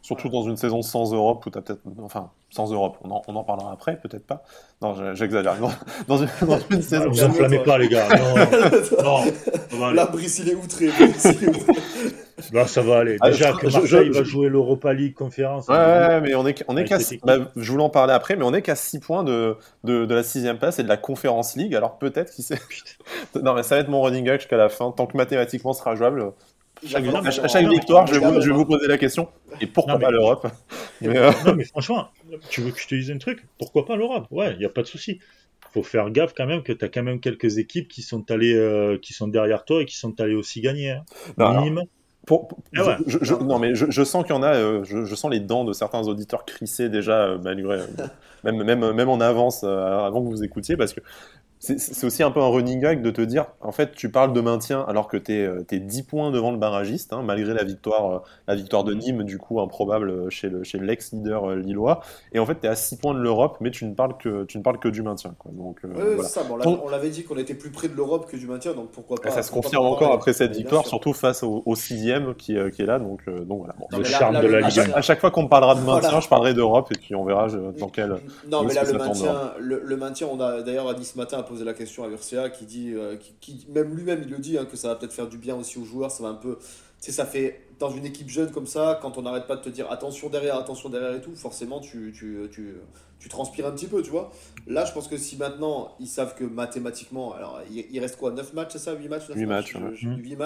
[0.01, 3.37] Surtout dans une saison sans Europe où t'as peut-être, enfin, sans Europe, on en, on
[3.37, 4.43] en parlera après, peut-être pas.
[4.81, 5.57] Non, je- j'exagère.
[5.61, 5.71] Dans,
[6.07, 7.11] dans une, dans une Ah, saison.
[7.11, 8.09] vous enflammez pas, les gars.
[8.17, 9.17] Non, non,
[9.87, 9.97] aller.
[9.97, 10.87] Là, Brice, il est outré.
[10.89, 11.73] Brice, il est outré.
[12.53, 13.17] Là, ça va aller.
[13.21, 15.67] Ah, Déjà je- que je- Marseille je- va jouer l'Europa League conférence.
[15.69, 18.55] Ouais, mais on est, on est qu'à, bah, je voulais en parler après, mais on
[18.55, 21.75] est qu'à 6 points de, de, de la sixième place et de la Conference League.
[21.75, 22.59] Alors peut-être, qui sait.
[23.43, 24.91] non, mais ça va être mon running gag jusqu'à la fin.
[24.93, 26.33] Tant que mathématiquement sera jouable,
[26.87, 28.57] chaque, à chaque- à chaque victoire, je vais, vous, gamme, je vais hein.
[28.57, 29.29] vous poser la question.
[29.61, 30.47] Et pourquoi Non, mais- pas l'Europe?
[31.01, 32.09] Mais, euh, Non, mais franchement,
[32.51, 33.45] tu veux que je te dise un truc?
[33.59, 34.27] Pourquoi pas l'Europe?
[34.31, 35.19] Ouais, il n'y a pas de souci.
[35.75, 38.55] Faut faire gaffe quand même que tu as quand même quelques équipes qui sont allées,
[38.57, 40.93] euh, qui sont derrière toi et qui sont allées aussi gagner.
[40.93, 41.03] hein.
[41.37, 41.83] alors, Nîmes.
[42.29, 42.97] Pour- pour- Ah ouais.
[43.07, 45.31] je, je- non, mais je, je sens qu'il y en a, euh, je, je sens
[45.31, 47.87] les dents de certains auditeurs crisser déjà, euh, malgré, euh,
[48.45, 51.01] même, même, même en avance, euh, avant que vous écoutiez, parce que
[51.61, 54.41] c'est aussi un peu un running gag de te dire, en fait, tu parles de
[54.41, 58.19] maintien alors que tu es, 10 points devant le barragiste, hein, malgré la victoire, euh,
[58.47, 62.01] la victoire de Nîmes, du coup, improbable euh, chez le- chez l'ex-leader euh, lillois.
[62.33, 64.45] Et en fait, tu es à 6 points de l'Europe, mais tu ne parles que,
[64.45, 65.35] tu ne parles que du maintien.
[65.39, 65.51] Quoi.
[65.55, 66.29] Donc, euh, Ouais, voilà.
[66.29, 66.43] ça.
[66.45, 68.75] Bon, on l'avait- on l'avait dit qu'on était plus près de l'Europe que du maintien,
[68.75, 69.29] donc pourquoi pas.
[69.29, 72.57] Et ça se confirme pas encore après cette victoire, surtout face au, au sixième qui,
[72.57, 72.99] euh, qui est là.
[72.99, 73.75] Donc, euh, donc voilà.
[73.79, 73.87] Bon.
[73.91, 75.81] Non, Le là- charme là, de la Ligue à chaque fois qu'on me parlera de
[75.81, 76.21] maintien, Voilà.
[76.21, 78.17] je parlerai d'Europe et puis on verra je- dans quel.
[78.51, 81.65] Non, mais là, le maintien, le, le maintien, on a d'ailleurs, Adi ce matin posé
[81.65, 84.65] la question à Urcia qui dit, euh, qui, qui- même lui-même, il le dit, hein,
[84.67, 86.11] que ça va peut-être faire du bien aussi aux joueurs.
[86.11, 86.57] Ça va un peu.
[87.01, 87.63] Tu sais, ça fait.
[87.79, 90.57] Dans une équipe jeune comme ça, quand on n'arrête pas de te dire attention derrière,
[90.57, 92.75] attention derrière et tout, forcément, tu, tu, tu,
[93.21, 94.33] tu transpires un petit peu, tu vois.
[94.67, 97.33] Là, je pense que si maintenant, ils savent que mathématiquement.
[97.35, 99.79] Alors, il, il reste quoi 9 matchs, c'est ça 8 matchs neuf Huit matchs, Je-
[99.79, 99.91] ouais.
[99.95, 100.17] je- Mm.
[100.19, 100.37] huit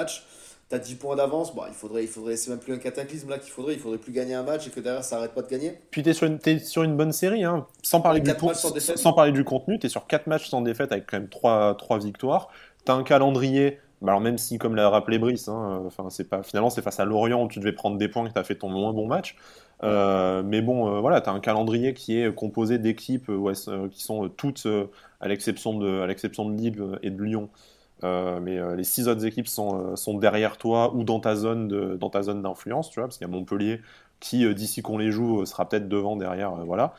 [0.73, 0.83] matchs.
[0.83, 3.39] T'as 10 points d'avance, bon, il faudrait, il faudrait, c'est même plus un cataclysme là
[3.39, 5.49] qu'il faudrait, il faudrait plus gagner un match et que derrière ça arrête pas de
[5.49, 5.79] gagner.
[5.91, 7.67] Puis t'es sur, une, t'es sur une bonne série, hein.
[7.83, 11.19] sans, parler du sans sans parler contenu, t'es sur 4 matchs sans défaite avec quand
[11.19, 12.49] même 3, victoires.
[12.85, 16.43] T'as un calendrier, bah alors même si, comme l'a rappelé Brice, hein, euh, c'est pas,
[16.43, 18.69] finalement c'est face à Lorient où tu devais prendre des points que t'as fait ton
[18.69, 19.37] moins bon match.
[19.85, 23.31] Euh, mais bon, voilà, tu as un calendrier qui est composé d'équipes
[23.91, 24.67] qui sont toutes,
[25.21, 27.49] à l'exception de, à l'exception de Lille et de Lyon.
[28.03, 32.23] Mais les six autres équipes sont, sont derrière toi ou dans ta zone dans ta
[32.23, 33.81] zone d'influence, tu vois, parce qu'il y a Montpellier
[34.21, 36.95] qui, d'ici qu'on les joue, sera peut-être devant, derrière, voilà.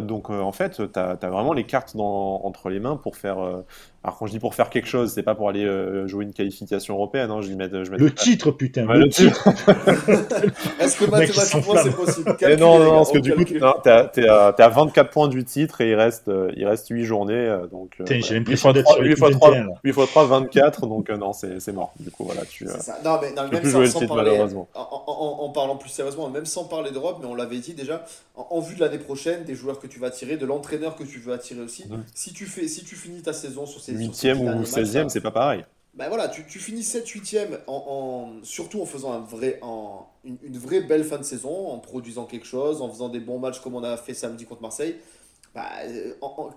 [0.00, 3.62] donc en fait, tu as, vraiment les cartes dans, entre les mains pour faire,
[4.04, 6.32] alors quand je dis pour faire quelque chose, c'est pas pour aller euh, jouer une
[6.32, 7.30] qualification européenne.
[7.30, 8.84] Hein, je mets, je le titre, putain.
[8.84, 9.48] le, titre.
[10.80, 14.68] Est-ce que mathématiquement c'est possible Et Non, non, parce que du coup, t'es à, à,
[14.68, 17.34] 24 points du titre et il reste, euh, il reste 8 journées.
[17.34, 20.86] Euh, donc, euh, j'ai l'impression d'être 8 fois 3, 8 fois 3, 24.
[20.88, 21.92] Donc non, c'est mort.
[22.00, 22.66] Du coup, voilà, tu.
[22.66, 22.98] Ça.
[23.04, 26.46] Non, mais non, même sans, sans titre, parler, en, en, en, parlant plus sérieusement, même
[26.46, 29.78] sans parler d'Europe, mais on l'avait dit déjà, en, vue de l'année prochaine, des joueurs
[29.78, 31.84] que tu vas attirer, de l'entraîneur que tu veux attirer aussi.
[32.14, 35.30] Si tu fais, si tu finis ta saison sur ces 8 ou 16e, c'est pas
[35.30, 35.64] pareil.
[35.94, 40.80] Ben voilà, tu, tu finis 7-8e, en, surtout en faisant un vrai, en, une, vraie
[40.80, 43.84] belle fin de saison, en produisant quelque chose, en faisant des bons matchs comme on
[43.84, 44.96] a fait samedi contre Marseille.
[45.54, 45.68] Bah,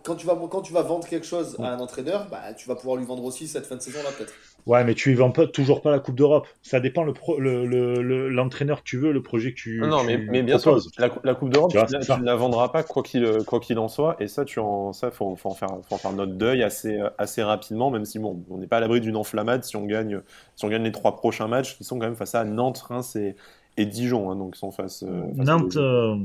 [0.04, 2.76] quand, tu vas, quand tu vas vendre quelque chose à un entraîneur, bah, tu vas
[2.76, 4.34] pouvoir lui vendre aussi cette fin de saison-là peut-être.
[4.66, 6.48] Ouais, mais tu y vends pas, toujours pas la Coupe d'Europe.
[6.64, 9.80] Ça dépend l'entraîneur le, le, l'entraîneur que tu veux, le projet que tu.
[9.80, 13.04] Non, mais, mais bien sûr, la, la, Coupe d'Europe, tu, ne la vendras pas quoi
[13.04, 14.16] qu'il quoi qu'il en soit.
[14.20, 17.00] Et ça, tu en, ça, faut, faut en faire, faut en faire notre deuil assez,
[17.18, 20.22] assez rapidement, même si bon, on n'est pas à l'abri d'une enflammade si on gagne,
[20.56, 23.16] si on gagne les trois prochains matchs qui sont quand même face à Nantes, Reims
[23.16, 23.36] et,
[23.78, 25.04] et Dijon, hein, donc ils sont face.
[25.04, 25.76] Euh, face Nantes.
[25.76, 26.16] Euh,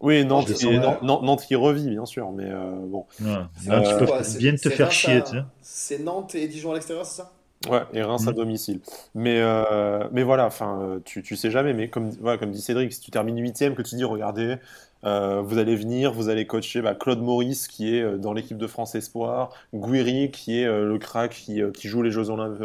[0.00, 0.66] oui, Nantes, qui,
[1.02, 3.06] Nantes, qui revit, bien sûr, mais euh, bon.
[3.20, 3.36] Ouais.
[3.68, 5.42] Euh, tu bien te faire chier, tu sais.
[5.62, 7.32] C'est Nantes et Dijon à l'extérieur, c'est ça?
[7.68, 8.34] Ouais, et Reims à mm.
[8.34, 8.80] domicile.
[9.14, 11.72] Mais, euh, mais voilà, enfin, euh, tu, tu sais jamais.
[11.72, 14.56] Mais comme, voilà, comme dit Cédric, si tu termines huitième, que tu dis, regardez,
[15.04, 18.66] euh, vous allez venir, vous allez coacher bah, Claude Maurice qui est dans l'équipe de
[18.66, 22.62] France Espoir, Guiri qui est le crack qui, qui, joue les Jeux Olympiques,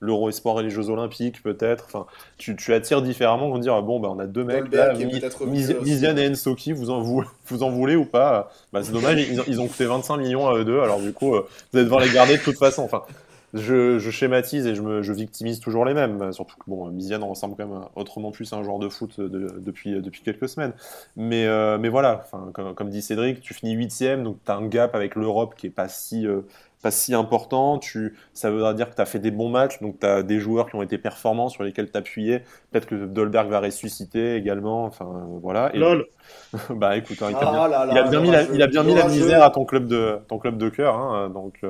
[0.00, 1.84] l'Euro Espoir et les Jeux Olympiques peut-être.
[1.86, 2.06] Enfin,
[2.38, 3.48] tu, tu, attires différemment.
[3.48, 7.22] On dire bon, bah, on a deux mecs, là, Miziane et Ensoki, vous en, vous,
[7.46, 8.50] vous en voulez ou pas?
[8.72, 10.80] Bah, C'est dommage, ils, ils, ont coûté 25 millions à eux deux.
[10.80, 11.42] Alors du coup, vous
[11.74, 12.82] allez devoir les garder de toute façon.
[12.82, 13.02] Enfin,
[13.54, 16.32] je, je, schématise et je, me, je victimise toujours les mêmes.
[16.32, 19.92] Surtout que bon, Miziane ressemble quand même autrement plus à un joueur de foot depuis,
[20.02, 20.72] depuis quelques semaines.
[21.16, 24.66] Mais, euh, mais voilà, comme, comme, dit Cédric, tu finis huitième, donc tu as un
[24.66, 26.40] gap avec l'Europe qui est pas si, euh,
[26.82, 27.78] pas si important.
[27.78, 30.40] Tu, ça veut dire que tu as fait des bons matchs, donc tu as des
[30.40, 32.40] joueurs qui ont été performants sur lesquels t'appuyer.
[32.72, 34.84] Peut-être que Dolberg va ressusciter également.
[34.84, 35.70] Enfin, voilà.
[35.74, 36.06] Et, Lol.
[36.70, 39.50] bah écoute, hein, il, a bien, mis la, il a bien mis la misère à
[39.50, 40.96] ton club de, ton club de cœur.
[40.96, 41.60] Hein, donc.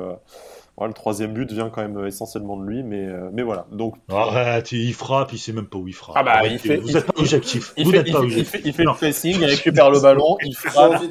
[0.81, 3.67] Euh, le troisième but vient quand même essentiellement de lui, mais, euh, mais voilà.
[3.71, 6.17] Donc, Arrête, il frappe, il sait même pas où il frappe.
[6.19, 7.73] Ah bah, il fait, vous n'êtes pas objectif.
[7.77, 11.03] Il fait, il fait, le pressing, il récupère le ballon, il frappe.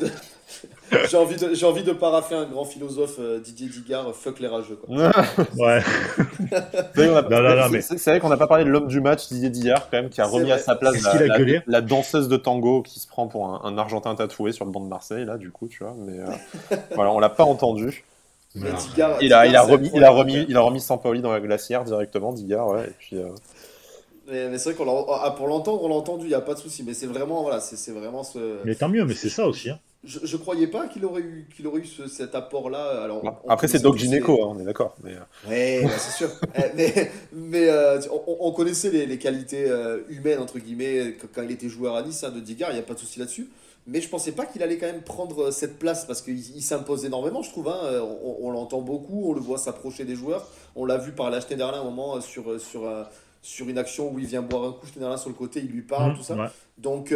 [1.10, 4.40] J'ai envie, de, j'ai envie de paraffer un grand philosophe, euh, Didier Digard, euh, fuck
[4.40, 4.76] les rageux.
[4.76, 4.96] Quoi.
[4.96, 5.82] ouais.
[7.82, 10.22] c'est, vrai qu'on n'a pas parlé de l'homme du match, Didier Digard, quand même, qui
[10.22, 13.78] a remis à sa place la, la, danseuse de tango qui se prend pour un,
[13.78, 15.96] Argentin tatoué sur le banc de Marseille, là, du coup, tu vois.
[15.98, 16.20] Mais
[16.96, 18.04] voilà, on l'a pas entendu
[18.56, 21.84] il, a, il, a remis, il, a remis, il a remis Sampaoli dans la glacière
[21.84, 22.86] directement, Digard, ouais.
[22.86, 23.30] Et puis, euh,
[24.28, 26.60] Mais, c'est vrai qu'on ah, pour l'entendre, on l'a entendu, il n'y a pas de
[26.60, 26.84] souci.
[26.84, 28.64] Mais c'est vraiment, voilà, c'est vraiment ce.
[28.64, 29.72] Mais tant mieux, mais c'est ça aussi.
[29.72, 29.80] Hein.
[30.04, 33.02] Je, je croyais pas qu'il aurait eu, qu'il aurait eu cet apport-là.
[33.04, 34.96] Alors, Après, c'est Doc Gineco, hein, on est d'accord.
[35.02, 35.14] Mais...
[35.14, 35.50] Euh.
[35.50, 36.30] Ouais, bah, c'est sûr.
[36.56, 39.66] Eh, mais, mais euh, on, connaissait les, les qualités
[40.10, 42.84] humaines, entre guillemets, quand il était joueur à Nice, hein, de Digard, il n'y a
[42.84, 43.50] pas de souci là-dessus.
[43.86, 47.04] Mais je pensais pas qu'il allait quand même prendre euh, cette place parce qu'il s'impose
[47.06, 47.68] énormément, je trouve.
[47.68, 47.80] Hein.
[47.84, 48.02] Euh,
[48.42, 50.48] on, l'entend beaucoup, on le voit s'approcher des joueurs.
[50.76, 52.90] On l'a vu par là Schneiderlin à un moment euh, sur, sur,
[53.42, 55.82] sur une action où il vient boire un coup, Schneiderlin sur le côté, il lui
[55.82, 56.52] parle, mmh, tout ça.
[56.78, 57.14] Donc,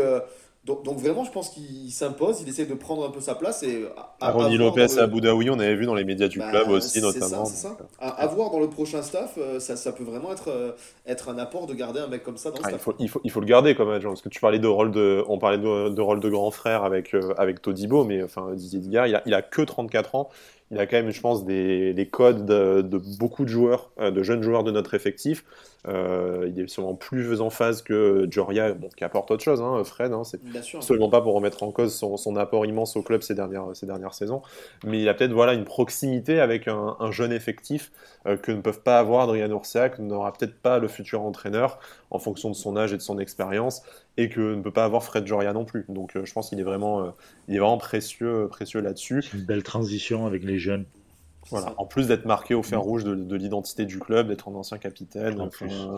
[0.68, 3.64] donc, vraiment, je pense qu'il s'impose, il essaie de prendre un peu sa place.
[3.64, 3.86] Et
[4.20, 6.70] à, Ronnie Lopez à Abu Dhabi, on avait vu dans les médias du bah, club
[6.70, 7.46] aussi, notamment.
[7.46, 10.74] C'est ça, À, voir dans le prochain staff, euh, ça, ça peut vraiment être, euh,
[11.06, 12.82] être un apport de garder un mec comme ça dans le ah, staff.
[12.82, 14.68] Il faut, il, faut, il faut le garder comme agent, parce que tu parlais de
[14.68, 18.50] rôle de, on parlait de, rôle de grand frère avec, euh, avec Todibo, mais enfin,
[18.54, 20.30] Didier Digard, il a, il a que 34 ans
[20.72, 24.44] il a quand même, je pense, des, codes de, de, beaucoup de joueurs, de jeunes
[24.44, 25.46] joueurs de notre effectif.
[25.88, 29.82] Euh, il est sûrement plus en phase que Joria, bon, qui apporte autre chose, hein,
[29.86, 30.12] Fred.
[30.12, 30.40] Hein, c'est
[30.76, 33.86] absolument pas pour remettre en cause son, son, apport immense au club ces dernières, ces
[33.86, 34.42] dernières saisons.
[34.86, 37.92] Mais il a peut-être voilà, une proximité avec un, un jeune effectif
[38.26, 41.80] euh, que ne peuvent pas avoir Adrien Ursac, n'aura peut-être pas le futur entraîneur
[42.12, 43.84] en fonction de son âge et de son expérience,
[44.18, 45.86] et que ne peut pas avoir Fred Joria non plus.
[45.90, 47.14] Donc euh, je pense qu'il est vraiment,
[47.48, 49.24] il est vraiment précieux, précieux là-dessus.
[49.34, 50.86] Une belle transition avec les jeunes.
[51.50, 51.74] Voilà.
[51.78, 52.82] En plus d'être marqué au fer mm.
[52.82, 55.50] rouge de, l'identité du club, d'être un ancien capitaine.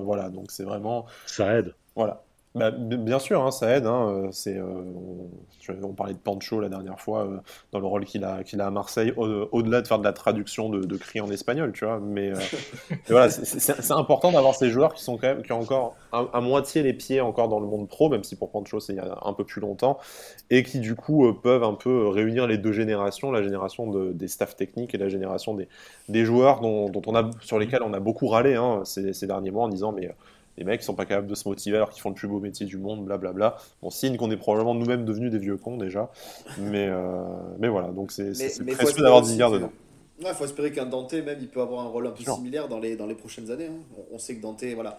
[0.03, 1.05] voilà, donc c'est vraiment.
[1.25, 1.73] Ça aide.
[1.95, 2.23] Voilà.
[2.55, 3.85] Bah, bien sûr, hein, ça aide.
[3.85, 4.81] Hein, c'est, euh,
[5.83, 7.37] on, parlait de Pancho la dernière fois euh,
[7.71, 10.13] dans le rôle qu'il a, qu'il a à Marseille, au, delà de faire de la
[10.13, 11.99] traduction de, de cris en espagnol, tu vois.
[11.99, 12.39] Mais, euh,
[13.07, 16.81] voilà, c'est, important d'avoir ces joueurs qui sont quand même qui ont encore à, moitié
[16.81, 19.19] les pieds encore dans le monde pro, même si pour Pancho c'est il y a
[19.23, 19.99] un peu plus longtemps,
[20.49, 24.55] et qui du coup peuvent un peu réunir les deux générations, la génération des staffs
[24.55, 25.67] techniques et la génération des,
[26.07, 29.27] des joueurs dont, dont on a, sur lesquels on a beaucoup râlé hein, ces, ces
[29.27, 30.09] derniers mois en disant mais
[30.59, 32.65] les mecs sont pas capables de se motiver alors qu'ils font le plus beau métier
[32.65, 33.55] du monde, blablabla.
[33.81, 36.11] Bon, signe qu'on est probablement nous-mêmes devenus des vieux cons déjà.
[36.57, 37.23] Mais, euh,
[37.59, 38.33] mais voilà, donc c'est
[38.75, 39.71] précieux d'avoir Didier dedans.
[40.19, 42.79] Il faut espérer qu'un Dante, même, il peut avoir un rôle un peu similaire dans
[42.79, 43.67] les, dans les prochaines années.
[43.67, 44.03] Hein.
[44.11, 44.97] On, sait que Dante, voilà,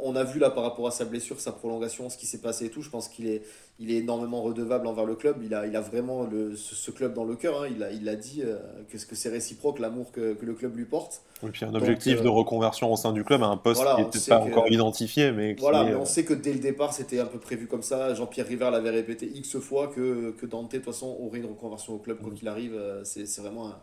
[0.00, 2.66] on a vu là par rapport à sa blessure, sa prolongation, ce qui s'est passé
[2.66, 2.82] et tout.
[2.82, 3.42] Je pense qu'il est,
[3.78, 5.38] il est énormément redevable envers le club.
[5.42, 7.62] Il a, il a vraiment le, ce, club dans le cœur.
[7.62, 7.68] Hein.
[7.74, 8.58] Il, a, il a dit euh,
[8.90, 11.22] que, que c'est réciproque l'amour que, que, le club lui porte.
[11.42, 14.02] Et puis un objectif de euh, reconversion au sein du club à un poste qui
[14.02, 15.32] n'était pas encore identifié.
[15.32, 18.14] Mais voilà, mais on sait que dès le départ, c'était un peu prévu comme ça.
[18.14, 21.94] Jean-Pierre River l'avait répété X fois que, que Dante, de toute façon, aurait une reconversion
[21.94, 22.34] au club, quoi mm.
[22.34, 22.74] qu'il arrive.
[22.74, 23.78] Euh, c'est vraiment un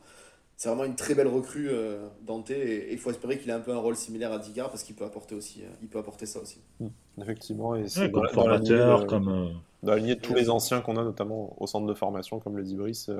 [0.57, 3.59] c'est vraiment une très belle recrue euh, Dante et il faut espérer qu'il ait un
[3.59, 6.25] peu un rôle similaire à Digard parce qu'il peut apporter aussi euh, il peut apporter
[6.25, 6.59] ça aussi.
[6.79, 6.87] Mmh,
[7.21, 9.47] effectivement et c'est comme formateur comme euh,
[9.83, 12.55] dans la lignée de tous les anciens qu'on a notamment au centre de formation comme
[12.55, 13.11] le dit Brice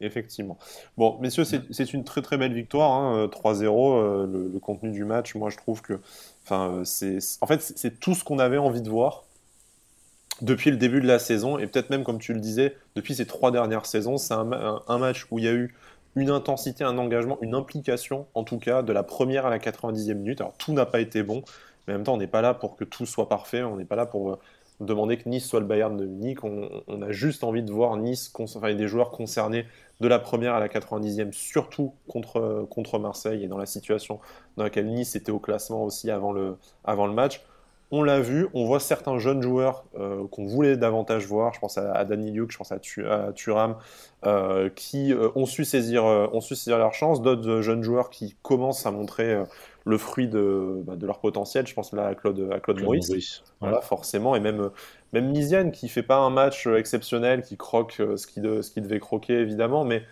[0.00, 0.58] effectivement.
[0.98, 5.34] Bon messieurs c'est une très très belle victoire 3-0 hein, le, contenu du match.
[5.36, 6.00] Moi je trouve que
[6.44, 9.22] enfin c'est en fait c'est tout ce qu'on avait envie de voir
[10.40, 13.26] depuis le début de la saison et peut-être même comme tu le disais depuis ces
[13.26, 15.72] trois dernières saisons c'est un match où il y a eu
[16.14, 20.14] une intensité, un engagement, une implication, en tout cas, de la première à la 90e
[20.14, 20.40] minute.
[20.40, 21.42] Alors, tout n'a pas été bon,
[21.86, 23.84] mais en même temps, on n'est pas là pour que tout soit parfait, on n'est
[23.84, 24.38] pas là pour euh,
[24.80, 26.44] demander que Nice soit le Bayern de Munich.
[26.44, 29.66] On, a juste envie de voir Nice, enfin, des joueurs concernés
[30.00, 34.20] de la première à la 90e, surtout contre, contre Marseille et dans la situation
[34.56, 37.40] dans laquelle Nice était au classement aussi avant le, avant le match
[37.94, 41.76] on l'a vu, on voit certains jeunes joueurs euh, qu'on voulait davantage voir, je pense
[41.76, 42.78] à, Danny Luke, je pense à,
[43.34, 43.76] Turam,
[44.24, 48.34] euh, qui euh, ont, su saisir, ont su saisir leur chance, d'autres jeunes joueurs qui
[48.40, 49.44] commencent à montrer
[49.84, 53.82] le fruit bah, de, leur potentiel, je pense là à Claude, à Claude, Maurice, voilà,
[53.82, 54.70] forcément, et même,
[55.12, 59.84] même Misiane qui fait pas un match exceptionnel, qui croque ce qu'il devait croquer évidemment,
[59.84, 60.02] mais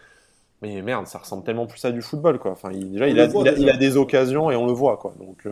[0.63, 2.51] mais merde, ça ressemble tellement plus à du football, quoi.
[2.51, 5.15] Enfin, il, déjà, il, a, il, a, des occasions et on le voit, quoi.
[5.19, 5.51] Donc, euh,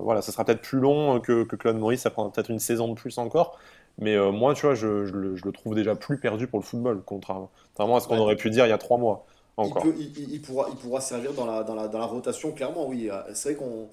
[0.00, 2.88] voilà, ça sera peut-être plus long que, que Claude Maurice, ça prendra peut-être une saison
[2.88, 3.58] de plus encore.
[3.98, 7.02] Mais euh, moi, tu vois, je, je, le, trouve déjà plus perdu pour le football,
[7.04, 9.24] contrairement à ce qu'on aurait pu dire il y a trois mois.
[9.56, 9.84] Encore.
[9.86, 13.08] Il, pourra, il pourra servir dans la, dans la, dans la rotation, clairement, oui.
[13.10, 13.88] Euh, c'est vrai qu'on.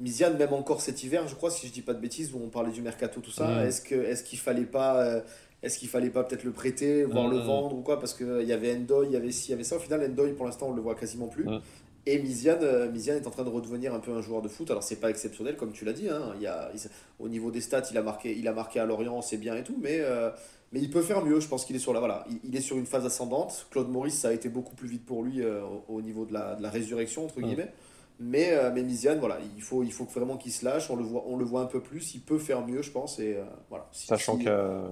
[0.00, 2.48] Misiane, même encore cet hiver, je crois, si je dis pas de bêtises, où on
[2.48, 3.66] parlait du mercato, tout ça, mmh.
[3.66, 5.20] est-ce qu'il est qu'il fallait pas
[5.62, 7.46] est-ce qu'il fallait pas peut-être le prêter, voire le mm, mm.
[7.46, 9.64] vendre ou quoi Parce qu'il y avait Endoy, il y avait ci, il y avait
[9.64, 9.76] ça.
[9.76, 11.44] Au final, Endoy, pour l'instant, on le voit quasiment plus.
[11.44, 11.60] Mm.
[12.06, 14.70] Et Miziane, euh, est en train de redevenir un peu un joueur de foot.
[14.70, 16.08] Alors, c'est pas exceptionnel, comme tu l'as dit.
[16.08, 16.32] Hein.
[16.36, 16.70] Il y a,
[17.18, 19.62] au niveau des stats, il a marqué, il a marqué à Lorient, c'est bien et
[19.62, 19.76] tout.
[19.80, 20.30] Mais, euh,
[20.72, 21.40] mais il peut faire mieux.
[21.40, 23.66] Je pense qu'il est sur la, voilà, il, est sur une phase ascendante.
[23.70, 26.54] Claude Maurice, ça a été beaucoup plus vite pour lui euh, au, niveau de la,
[26.54, 27.70] de la, résurrection, entre guillemets.
[28.18, 30.90] Mais, mais Miziane, voilà, il faut, il faut vraiment qu'il se lâche.
[30.90, 32.14] On le, voit, on le voit un peu plus.
[32.14, 33.18] Il peut faire mieux, je pense.
[33.18, 33.38] Et,
[33.70, 33.88] voilà.
[33.92, 34.90] Sachant que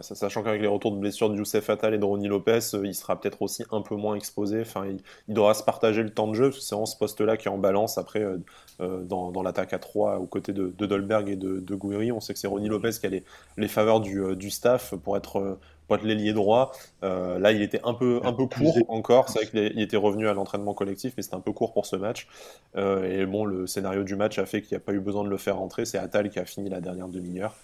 [0.00, 2.94] sachant qu'avec les retours de blessures de Youssef Attal et de Ronnie Lopez, euh, il
[2.94, 4.60] sera peut-être aussi un peu moins exposé.
[4.62, 7.36] Enfin, il, devra se partager le temps de jeu, parce que c'est vraiment ce poste-là
[7.36, 8.38] qui est en balance après euh,
[8.80, 12.12] euh, dans, l'attaque à 3 aux côtés de, Dolberg et de, de Gouiri.
[12.12, 15.96] On sait que c'est Ronnie Lopez qui a les, faveurs du, staff pour être, pour
[15.96, 16.72] être l'ailier droit.
[17.02, 19.28] là, il était un peu, un peu court encore.
[19.28, 21.96] C'est vrai qu'il était revenu à l'entraînement collectif, mais c'était un peu court pour ce
[21.96, 22.28] match.
[22.76, 25.28] et bon, le scénario du match a fait qu'il n'y a pas eu besoin de
[25.28, 25.84] le faire rentrer.
[25.84, 27.54] C'est Attal qui a fini la dernière demi-heure.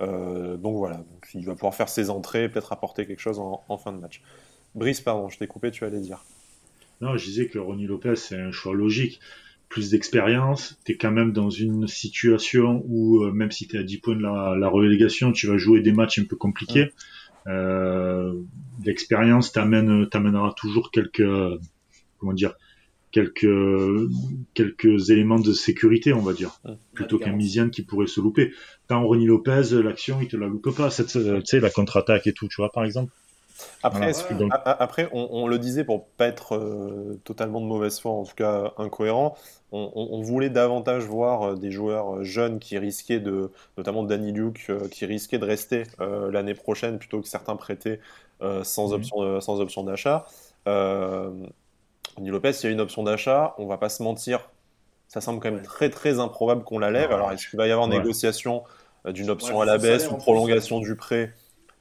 [0.00, 3.38] Euh, donc voilà, donc, il va pouvoir faire ses entrées et peut-être apporter quelque chose
[3.38, 4.22] en, fin de match.
[4.74, 6.24] Brice, pardon, je t'ai coupé, tu allais dire.
[7.00, 9.20] Non, je disais que Ronnie Lopez, c'est un choix logique.
[9.68, 13.78] Plus d'expérience, tu es quand même dans une situation où, euh, même si tu es
[13.78, 16.92] à 10 points de la, relégation, tu vas jouer des matchs un peu compliqués.
[17.46, 18.34] Euh,
[18.84, 21.22] L'expérience t'amènera toujours quelques,
[22.18, 22.54] comment dire,
[23.12, 23.48] quelques
[24.54, 26.60] quelques éléments de sécurité, on va dire,
[26.92, 28.52] plutôt qu'un Misiane qui pourrait se louper.
[28.88, 32.32] Quand Ronnie Lopez, l'action, il te la loupe pas, cette, tu sais, la contre-attaque et
[32.32, 33.12] tout, tu vois, par exemple.
[33.82, 34.12] Après,
[34.64, 38.72] après on, le disait pour pas être euh, totalement de mauvaise foi, en tout cas
[38.76, 39.36] incohérent,
[39.72, 44.70] on, voulait davantage voir euh, des joueurs euh, jeunes qui risquaient de, notamment Danny Luke,
[44.90, 48.00] qui risquaient de rester l'année prochaine plutôt que certains prêtés
[48.62, 48.94] sans, mhm.
[48.94, 50.26] option, sans option d'achat.
[52.16, 54.50] Ronnie Lopez, il y a une option d'achat, on va pas se mentir,
[55.10, 57.10] ça semble quand même très très improbable qu'on la lève.
[57.10, 58.62] Alors est-ce qu'il va y avoir négociation
[59.06, 61.34] euh, d'une option à la baisse ou prolongation du prêt?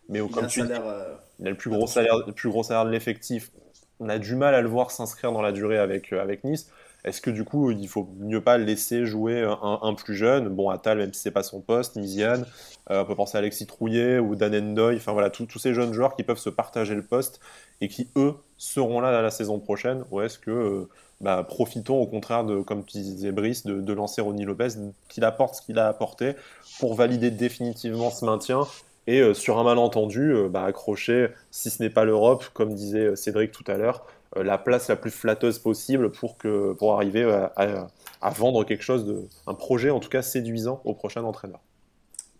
[0.09, 2.85] Mais comme tu dis, euh, il a le plus gros salaire, le plus gros salaire
[2.85, 3.51] de l'effectif.
[3.99, 6.71] On a du mal à le voir s'inscrire dans la durée avec, euh, avec Nice.
[7.05, 10.49] Est-ce que du coup, il faut mieux pas laisser jouer un, plus jeune?
[10.49, 12.45] Bon, Atal, même si c'est pas son poste, Niziane,
[12.89, 16.17] on peut penser à Alexis Trouillet ou Dan Endoy, enfin voilà, tous ces jeunes joueurs
[16.17, 17.39] qui peuvent se partager le poste
[17.79, 20.87] et qui, eux, seront là la saison prochaine Ou est-ce que
[21.21, 22.99] bah, profitons au contraire, de, comme tu
[23.31, 24.69] Brice, de, lancer Ronnie Lopez,
[25.07, 26.35] qu'il apporte ce qu'il a apporté
[26.79, 28.67] pour valider définitivement ce maintien
[29.07, 33.07] et euh, sur un malentendu, euh, bah, accrocher, si ce n'est pas l'Europe, comme disait
[33.07, 37.87] euh, Cédric tout à l'heure, la place la plus flatteuse possible pour, arriver à,
[38.21, 41.59] à, vendre quelque chose, de, un projet en tout cas séduisant au prochain entraîneur.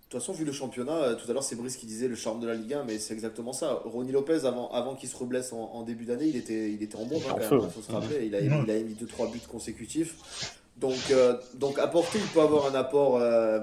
[0.10, 2.16] De toute façon, vu le championnat, euh, tout à l'heure c'est Brice qui disait le
[2.16, 3.80] charme de la Ligue 1, mais c'est exactement ça.
[3.86, 7.06] Ronnie Lopez, avant, avant qu'il se reblesse en, début d'année, il était, il était en
[7.06, 8.26] bon, hein, quand même, faut se rappeler.
[8.26, 10.56] Il a, il a émis 2-3 buts consécutifs.
[10.78, 13.60] Donc, euh, donc apporter, il peut avoir un apport euh,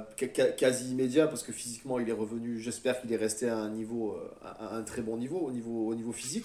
[0.56, 2.60] quasi immédiat parce que physiquement il est revenu.
[2.60, 5.96] J'espère qu'il est resté à un niveau, à un très bon niveau au niveau, au
[5.96, 6.44] niveau physique.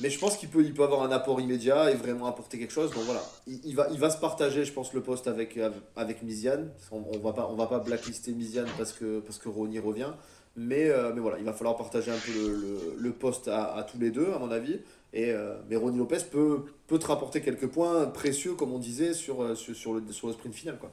[0.00, 2.72] Mais je pense qu'il peut, il peut avoir un apport immédiat et vraiment apporter quelque
[2.72, 2.90] chose.
[2.92, 5.58] Donc voilà, il, va, il va se partager, je pense, le poste avec,
[5.96, 6.70] avec Miziane.
[6.90, 10.10] On ne va, pas, on va pas blacklister Miziane parce que, parce que Ronny revient.
[10.56, 13.98] Mais, euh, mais voilà, il va falloir partager un peu le, le, poste à, tous
[13.98, 14.78] les deux, à mon avis.
[15.12, 19.14] Et, euh, mais Ronny Lopez peut, peut te rapporter quelques points précieux, comme on disait,
[19.14, 20.78] sur, euh, sur, sur, le, sur le sprint final.
[20.78, 20.92] Quoi.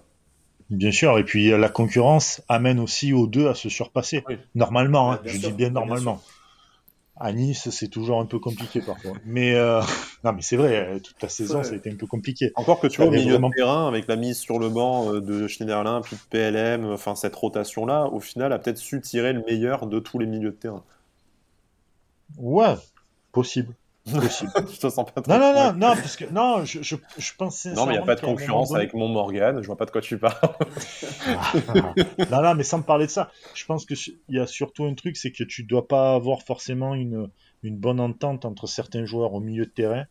[0.71, 4.23] Bien sûr, et puis la concurrence amène aussi aux deux à se surpasser.
[4.55, 6.21] Normalement, hein, je dis bien normalement.
[7.23, 9.13] À Nice, c'est toujours un peu compliqué parfois.
[9.25, 9.79] Mais euh,
[10.23, 12.51] non, mais c'est vrai, toute la saison, ça a été un peu compliqué.
[12.55, 15.21] Encore que tu vois, au milieu de terrain, avec la mise sur le banc euh,
[15.21, 19.43] de Schneiderlin, puis de PLM, enfin cette rotation-là, au final, a peut-être su tirer le
[19.43, 20.83] meilleur de tous les milieux de terrain.
[22.37, 22.75] Ouais,
[23.31, 23.75] possible.
[24.07, 25.31] je te sens pas trop.
[25.31, 27.73] Non, non, non, non, parce que non, je, je, je pensais.
[27.73, 29.91] Non, mais il n'y a pas de concurrence avec mon Morgan, je vois pas de
[29.91, 30.35] quoi tu parles.
[32.31, 33.97] non, non, mais sans me parler de ça, je pense qu'il
[34.29, 37.29] y a surtout un truc, c'est que tu dois pas avoir forcément une,
[37.61, 40.05] une bonne entente entre certains joueurs au milieu de terrain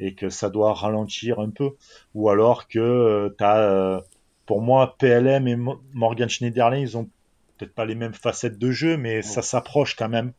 [0.00, 1.72] et que ça doit ralentir un peu.
[2.14, 4.00] Ou alors que euh, tu as, euh,
[4.46, 5.56] pour moi, PLM et
[5.92, 7.08] Morgan Schneiderlin, ils ont
[7.56, 10.32] peut-être pas les mêmes facettes de jeu, mais ça s'approche quand même.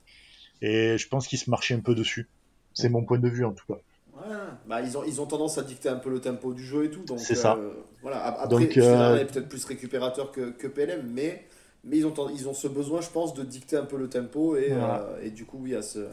[0.61, 2.27] Et je pense qu'ils se marchaient un peu dessus.
[2.75, 3.79] C'est mon point de vue en tout cas.
[4.15, 4.21] Ouais,
[4.67, 6.89] bah, ils, ont, ils ont tendance à dicter un peu le tempo du jeu et
[6.89, 7.03] tout.
[7.03, 7.55] Donc, c'est ça.
[7.55, 8.23] Euh, voilà.
[8.23, 9.17] Après, donc, euh...
[9.17, 11.45] est peut-être plus récupérateur que, que PLM, mais,
[11.83, 14.55] mais ils, ont, ils ont ce besoin, je pense, de dicter un peu le tempo
[14.55, 16.07] et, euh, et du coup, oui, à ce.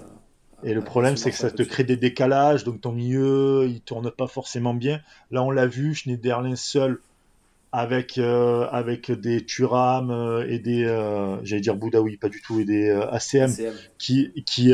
[0.64, 4.10] Et le problème, c'est que ça te crée des décalages, donc ton milieu, il tourne
[4.10, 5.00] pas forcément bien.
[5.30, 7.00] Là, on l'a vu, Schneiderlin seul,
[7.72, 12.64] avec euh, avec des Turam et des euh, j'allais dire Boudaoui pas du tout et
[12.64, 13.52] des ACM,
[13.98, 14.72] qui qui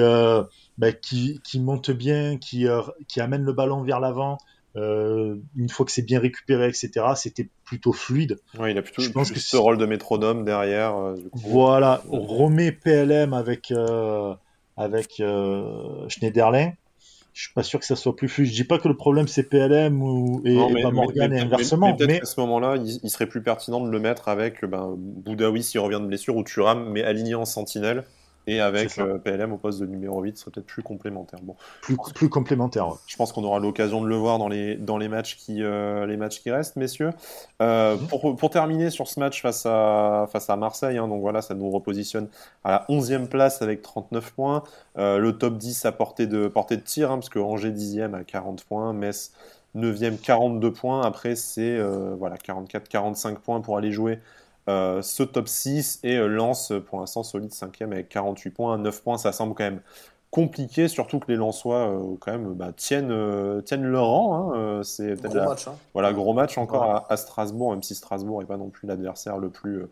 [0.79, 2.67] bah, qui qui montent bien qui
[3.07, 4.39] qui amènent le ballon vers l'avant
[4.77, 9.11] une fois que c'est bien récupéré etc c'était plutôt fluide ouais, il a plutôt je
[9.11, 11.39] pense que ce rôle de métronome derrière du coup.
[11.41, 13.73] voilà on remet PLM avec
[14.77, 15.23] avec
[16.09, 16.73] Schneiderlin
[17.39, 18.49] je suis pas sûr que ça soit plus fluide.
[18.49, 21.97] Je dis pas que le problème c'est PLM ou et, pas Morgan et inversement.
[22.01, 25.63] Mais, mais, à ce moment-là, il, serait plus pertinent de le mettre avec ben, Boudaoui
[25.63, 28.03] s'il revient de blessure ou Turam, mais aligné en sentinelle.
[28.49, 31.39] Et avec euh, PLM au poste de numéro 8, ce serait peut-être plus complémentaire.
[31.43, 31.55] Bon.
[31.83, 32.95] Plus, plus complémentaire.
[33.07, 36.07] Je pense qu'on aura l'occasion de le voir dans les, dans les, matchs, qui, euh,
[36.07, 37.11] les matchs qui restent, messieurs.
[37.61, 38.07] Euh, mhm.
[38.07, 41.55] pour, pour, terminer sur ce match face à, face à Marseille, hein, donc voilà, ça
[41.55, 42.29] nous repositionne
[42.65, 44.63] à la 11e place avec 39 points.
[44.97, 48.25] le top 10 à portée de, portée de tir, hein, parce que Angers 10e à
[48.25, 49.33] 40 points, Metz
[49.77, 51.03] 9e 42 points.
[51.03, 51.79] Après, c'est
[52.19, 54.21] voilà, 44-45 points pour aller jouer
[54.69, 59.03] euh, ce top 6 et euh, lance pour l'instant solide 5 avec 48 points, 9
[59.03, 59.81] points, ça semble quand même
[60.31, 64.53] compliqué, surtout que les Lensois euh, quand même bah, tiennent, tiennent leur rang.
[64.53, 65.69] Hein, c'est gros match.
[65.69, 65.75] Hein.
[65.95, 69.49] Voilà, gros match encore à, Strasbourg, même si Strasbourg n'est pas non plus l'adversaire le
[69.49, 69.87] plus,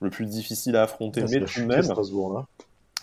[0.00, 1.82] le plus difficile à affronter, mais tout de même.
[1.82, 2.46] Strasbourg, là.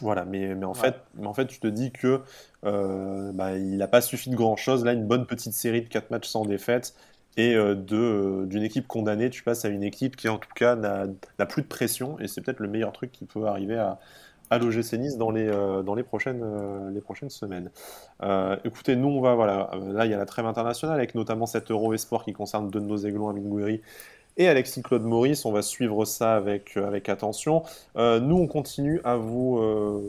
[0.01, 2.21] Voilà, mais, mais, en fait, mais en fait, tu te dis que
[2.63, 4.83] bah, il n'a pas suffi de grand chose.
[4.83, 6.95] Là, une bonne petite série de 4 matchs sans défaite
[7.39, 10.75] et euh, euh, d'une équipe condamnée, tu passes à une équipe qui en tout cas
[10.75, 13.97] n'a plus de pression et c'est peut-être le meilleur truc qui peut arriver à,
[14.49, 16.41] à l'OGC Nice dans les, euh, dans les, prochaines,
[17.29, 17.71] semaines.
[18.65, 21.71] écoutez, nous, on va, voilà, là, il y a la trêve internationale avec notamment cet
[21.71, 23.79] Euro Esport qui concerne deux de nos aiglons, Amine
[24.35, 25.45] et Alexis Claude Maurice.
[25.45, 27.63] On va suivre ça avec, avec attention.
[27.95, 29.61] nous, on continue à vous,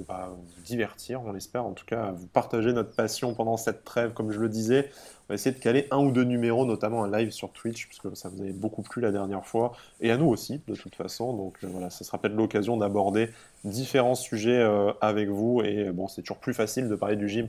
[0.08, 3.84] bah, vous, divertir, on l'espère, en tout cas, à vous partager notre passion pendant cette
[3.84, 4.90] trêve, comme je le disais
[5.30, 8.28] va essayer de caler un ou deux numéros, notamment un live sur Twitch, puisque ça
[8.28, 11.32] vous avait beaucoup plu la dernière fois, et à nous aussi, de toute façon.
[11.32, 13.30] Donc euh, voilà, ça sera peut-être l'occasion d'aborder
[13.64, 15.62] différents sujets euh, avec vous.
[15.62, 17.48] Et bon, c'est toujours plus facile de parler du gym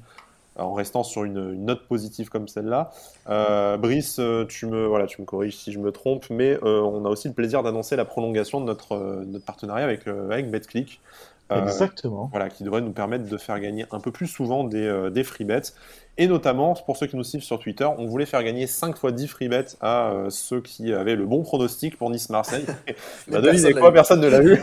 [0.58, 2.92] en restant sur une, note positive comme celle-là.
[3.30, 7.10] Euh, Brice, tu me, voilà, tu me corriges si je me trompe, mais on a
[7.10, 11.02] aussi le plaisir d'annoncer la prolongation de notre, notre partenariat avec, avec BetClick.
[11.50, 12.30] Exactement.
[12.32, 15.46] Voilà, qui devrait nous permettre de faire gagner un peu plus souvent des, des free
[15.46, 15.74] bets.
[16.18, 19.12] Et notamment, pour ceux qui nous suivent sur Twitter, on voulait faire gagner 5 fois
[19.12, 22.66] 10 free bets à euh, ceux qui avaient le bon pronostic pour Nice-Marseille.
[23.28, 24.62] bah, devinez quoi, personne ne l'a vu.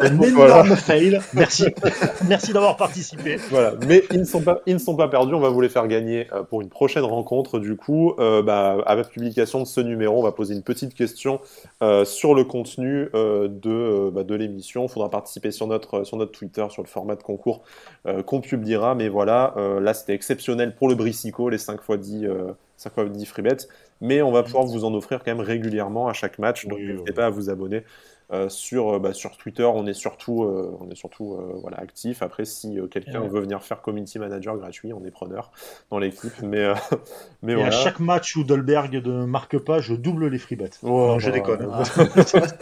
[0.00, 1.20] Un énorme fail.
[1.34, 1.66] Merci.
[2.28, 3.36] Merci d'avoir participé.
[3.50, 3.74] Voilà.
[3.86, 5.34] Mais ils ne, sont pas, ils ne sont pas perdus.
[5.34, 7.60] On va vous les faire gagner euh, pour une prochaine rencontre.
[7.60, 10.94] Du coup, euh, bah, à la publication de ce numéro, on va poser une petite
[10.94, 11.40] question
[11.80, 14.84] euh, sur le contenu euh, de, euh, bah, de l'émission.
[14.84, 17.62] Il faudra participer sur notre, sur notre Twitter, sur le format de concours
[18.06, 18.94] euh, qu'on publiera.
[18.94, 22.92] Mais voilà, euh, là, c'était exceptionnel pour le Bricico, les 5 x 10, euh, 5
[22.94, 23.56] fois 10 free bets.
[24.00, 26.66] Mais on va pouvoir vous en offrir quand même régulièrement à chaque match.
[26.66, 27.12] Donc, Oui, n'hésitez oui.
[27.14, 27.82] pas à vous abonner.
[28.30, 31.78] Euh, sur, euh, bah, sur Twitter, on est surtout, euh, on est surtout euh, voilà,
[31.80, 32.22] actif.
[32.22, 33.28] Après, si euh, quelqu'un Ouais.
[33.28, 35.50] veut venir faire community manager gratuit, on est preneur
[35.90, 36.34] dans l'équipe.
[36.42, 36.74] Mais, euh,
[37.42, 37.68] mais Et voilà.
[37.68, 40.68] à chaque match où Dolberg ne marque pas, je double les free bets.
[40.82, 41.70] Non, je déconne.
[41.72, 41.82] Ah.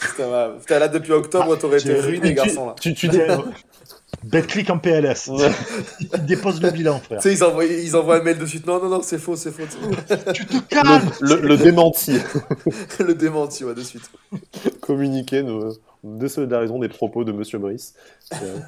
[0.00, 2.74] Putain, putain, là, depuis octobre, t'aurais été ruiné, tu- garçon, là.
[2.80, 3.18] Tu, tu dis-
[4.24, 5.28] Betclic en PLS.
[5.28, 5.50] Ouais.
[6.00, 7.20] Il dépose le bilan, frère.
[7.20, 8.66] Tu sais, ils envoient, ils envoient un mail de suite.
[8.66, 9.62] Non, non, non, c'est faux, c'est faux.
[10.32, 12.18] Tu te calmes le, le- le démenti.
[13.00, 14.10] le démenti, ouais, de suite.
[14.80, 15.72] Communiquer nos
[16.04, 17.94] désolidarisons des propos de Monsieur Brice.
[18.34, 18.58] Euh,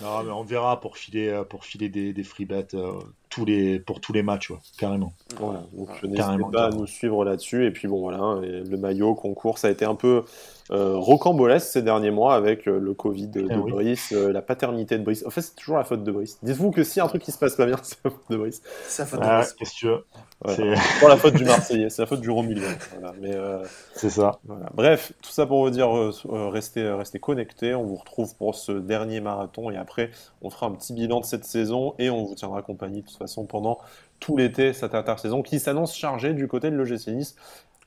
[0.00, 2.92] Non, mais on verra pour filer, euh, pour filer des, des free bets euh,
[3.32, 5.12] tous les, pour tous les matchs, ouais, carrément.
[5.38, 7.66] Voilà, donc n'hésitez Carrément, pas à nous suivre là-dessus.
[7.66, 10.24] Et puis bon, voilà, hein, le maillot, concours, ça a été un peu
[10.70, 13.72] euh, rocambolesque ces derniers mois avec euh, le Covid de, Ah de oui.
[13.72, 15.24] Brice, euh, la paternité de Brice.
[15.26, 16.38] En fait, c'est toujours la faute de Brice.
[16.42, 18.62] Dites-vous que si un truc qui se passe pas bien, c'est la faute de Brice.
[18.86, 20.04] Ça fait Ah, qu'est-ce que tu veux
[20.44, 20.54] Ouais.
[20.56, 22.68] C'est- C'est pas la faute du Marseillais, c'est la faute du Romulien.
[22.98, 23.62] Voilà, mais euh,
[23.94, 24.40] C'est ça.
[24.44, 24.70] Voilà.
[24.74, 25.88] Bref, tout ça pour vous dire,
[26.28, 27.74] restez, restez connectés.
[27.76, 30.10] On vous retrouve pour ce dernier marathon et après,
[30.42, 33.16] on fera un petit bilan de cette saison et on vous tiendra compagnie de toute
[33.16, 33.78] façon pendant
[34.20, 37.36] tout l'été, cette intersaison qui s'annonce chargée du côté de l'OGC Nice.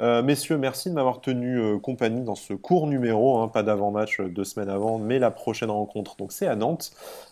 [0.02, 4.20] Euh, messieurs, merci de m'avoir tenu euh, compagnie dans ce court numéro, hein, pas d'avant-match
[4.20, 6.92] euh, deux semaines avant, mais la prochaine rencontre, donc c'est à Nantes.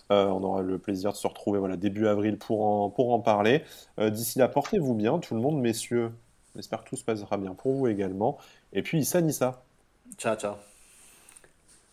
[0.09, 3.63] On aura le plaisir de se retrouver voilà, début avril pour en, pour en parler.
[3.97, 6.11] D'ici là, portez-vous bien, tout le monde, messieurs.
[6.55, 8.37] J'espère que tout se passera bien pour vous également.
[8.73, 9.63] Et puis, Issa Nissa.
[10.19, 10.72] Ciao, ciao.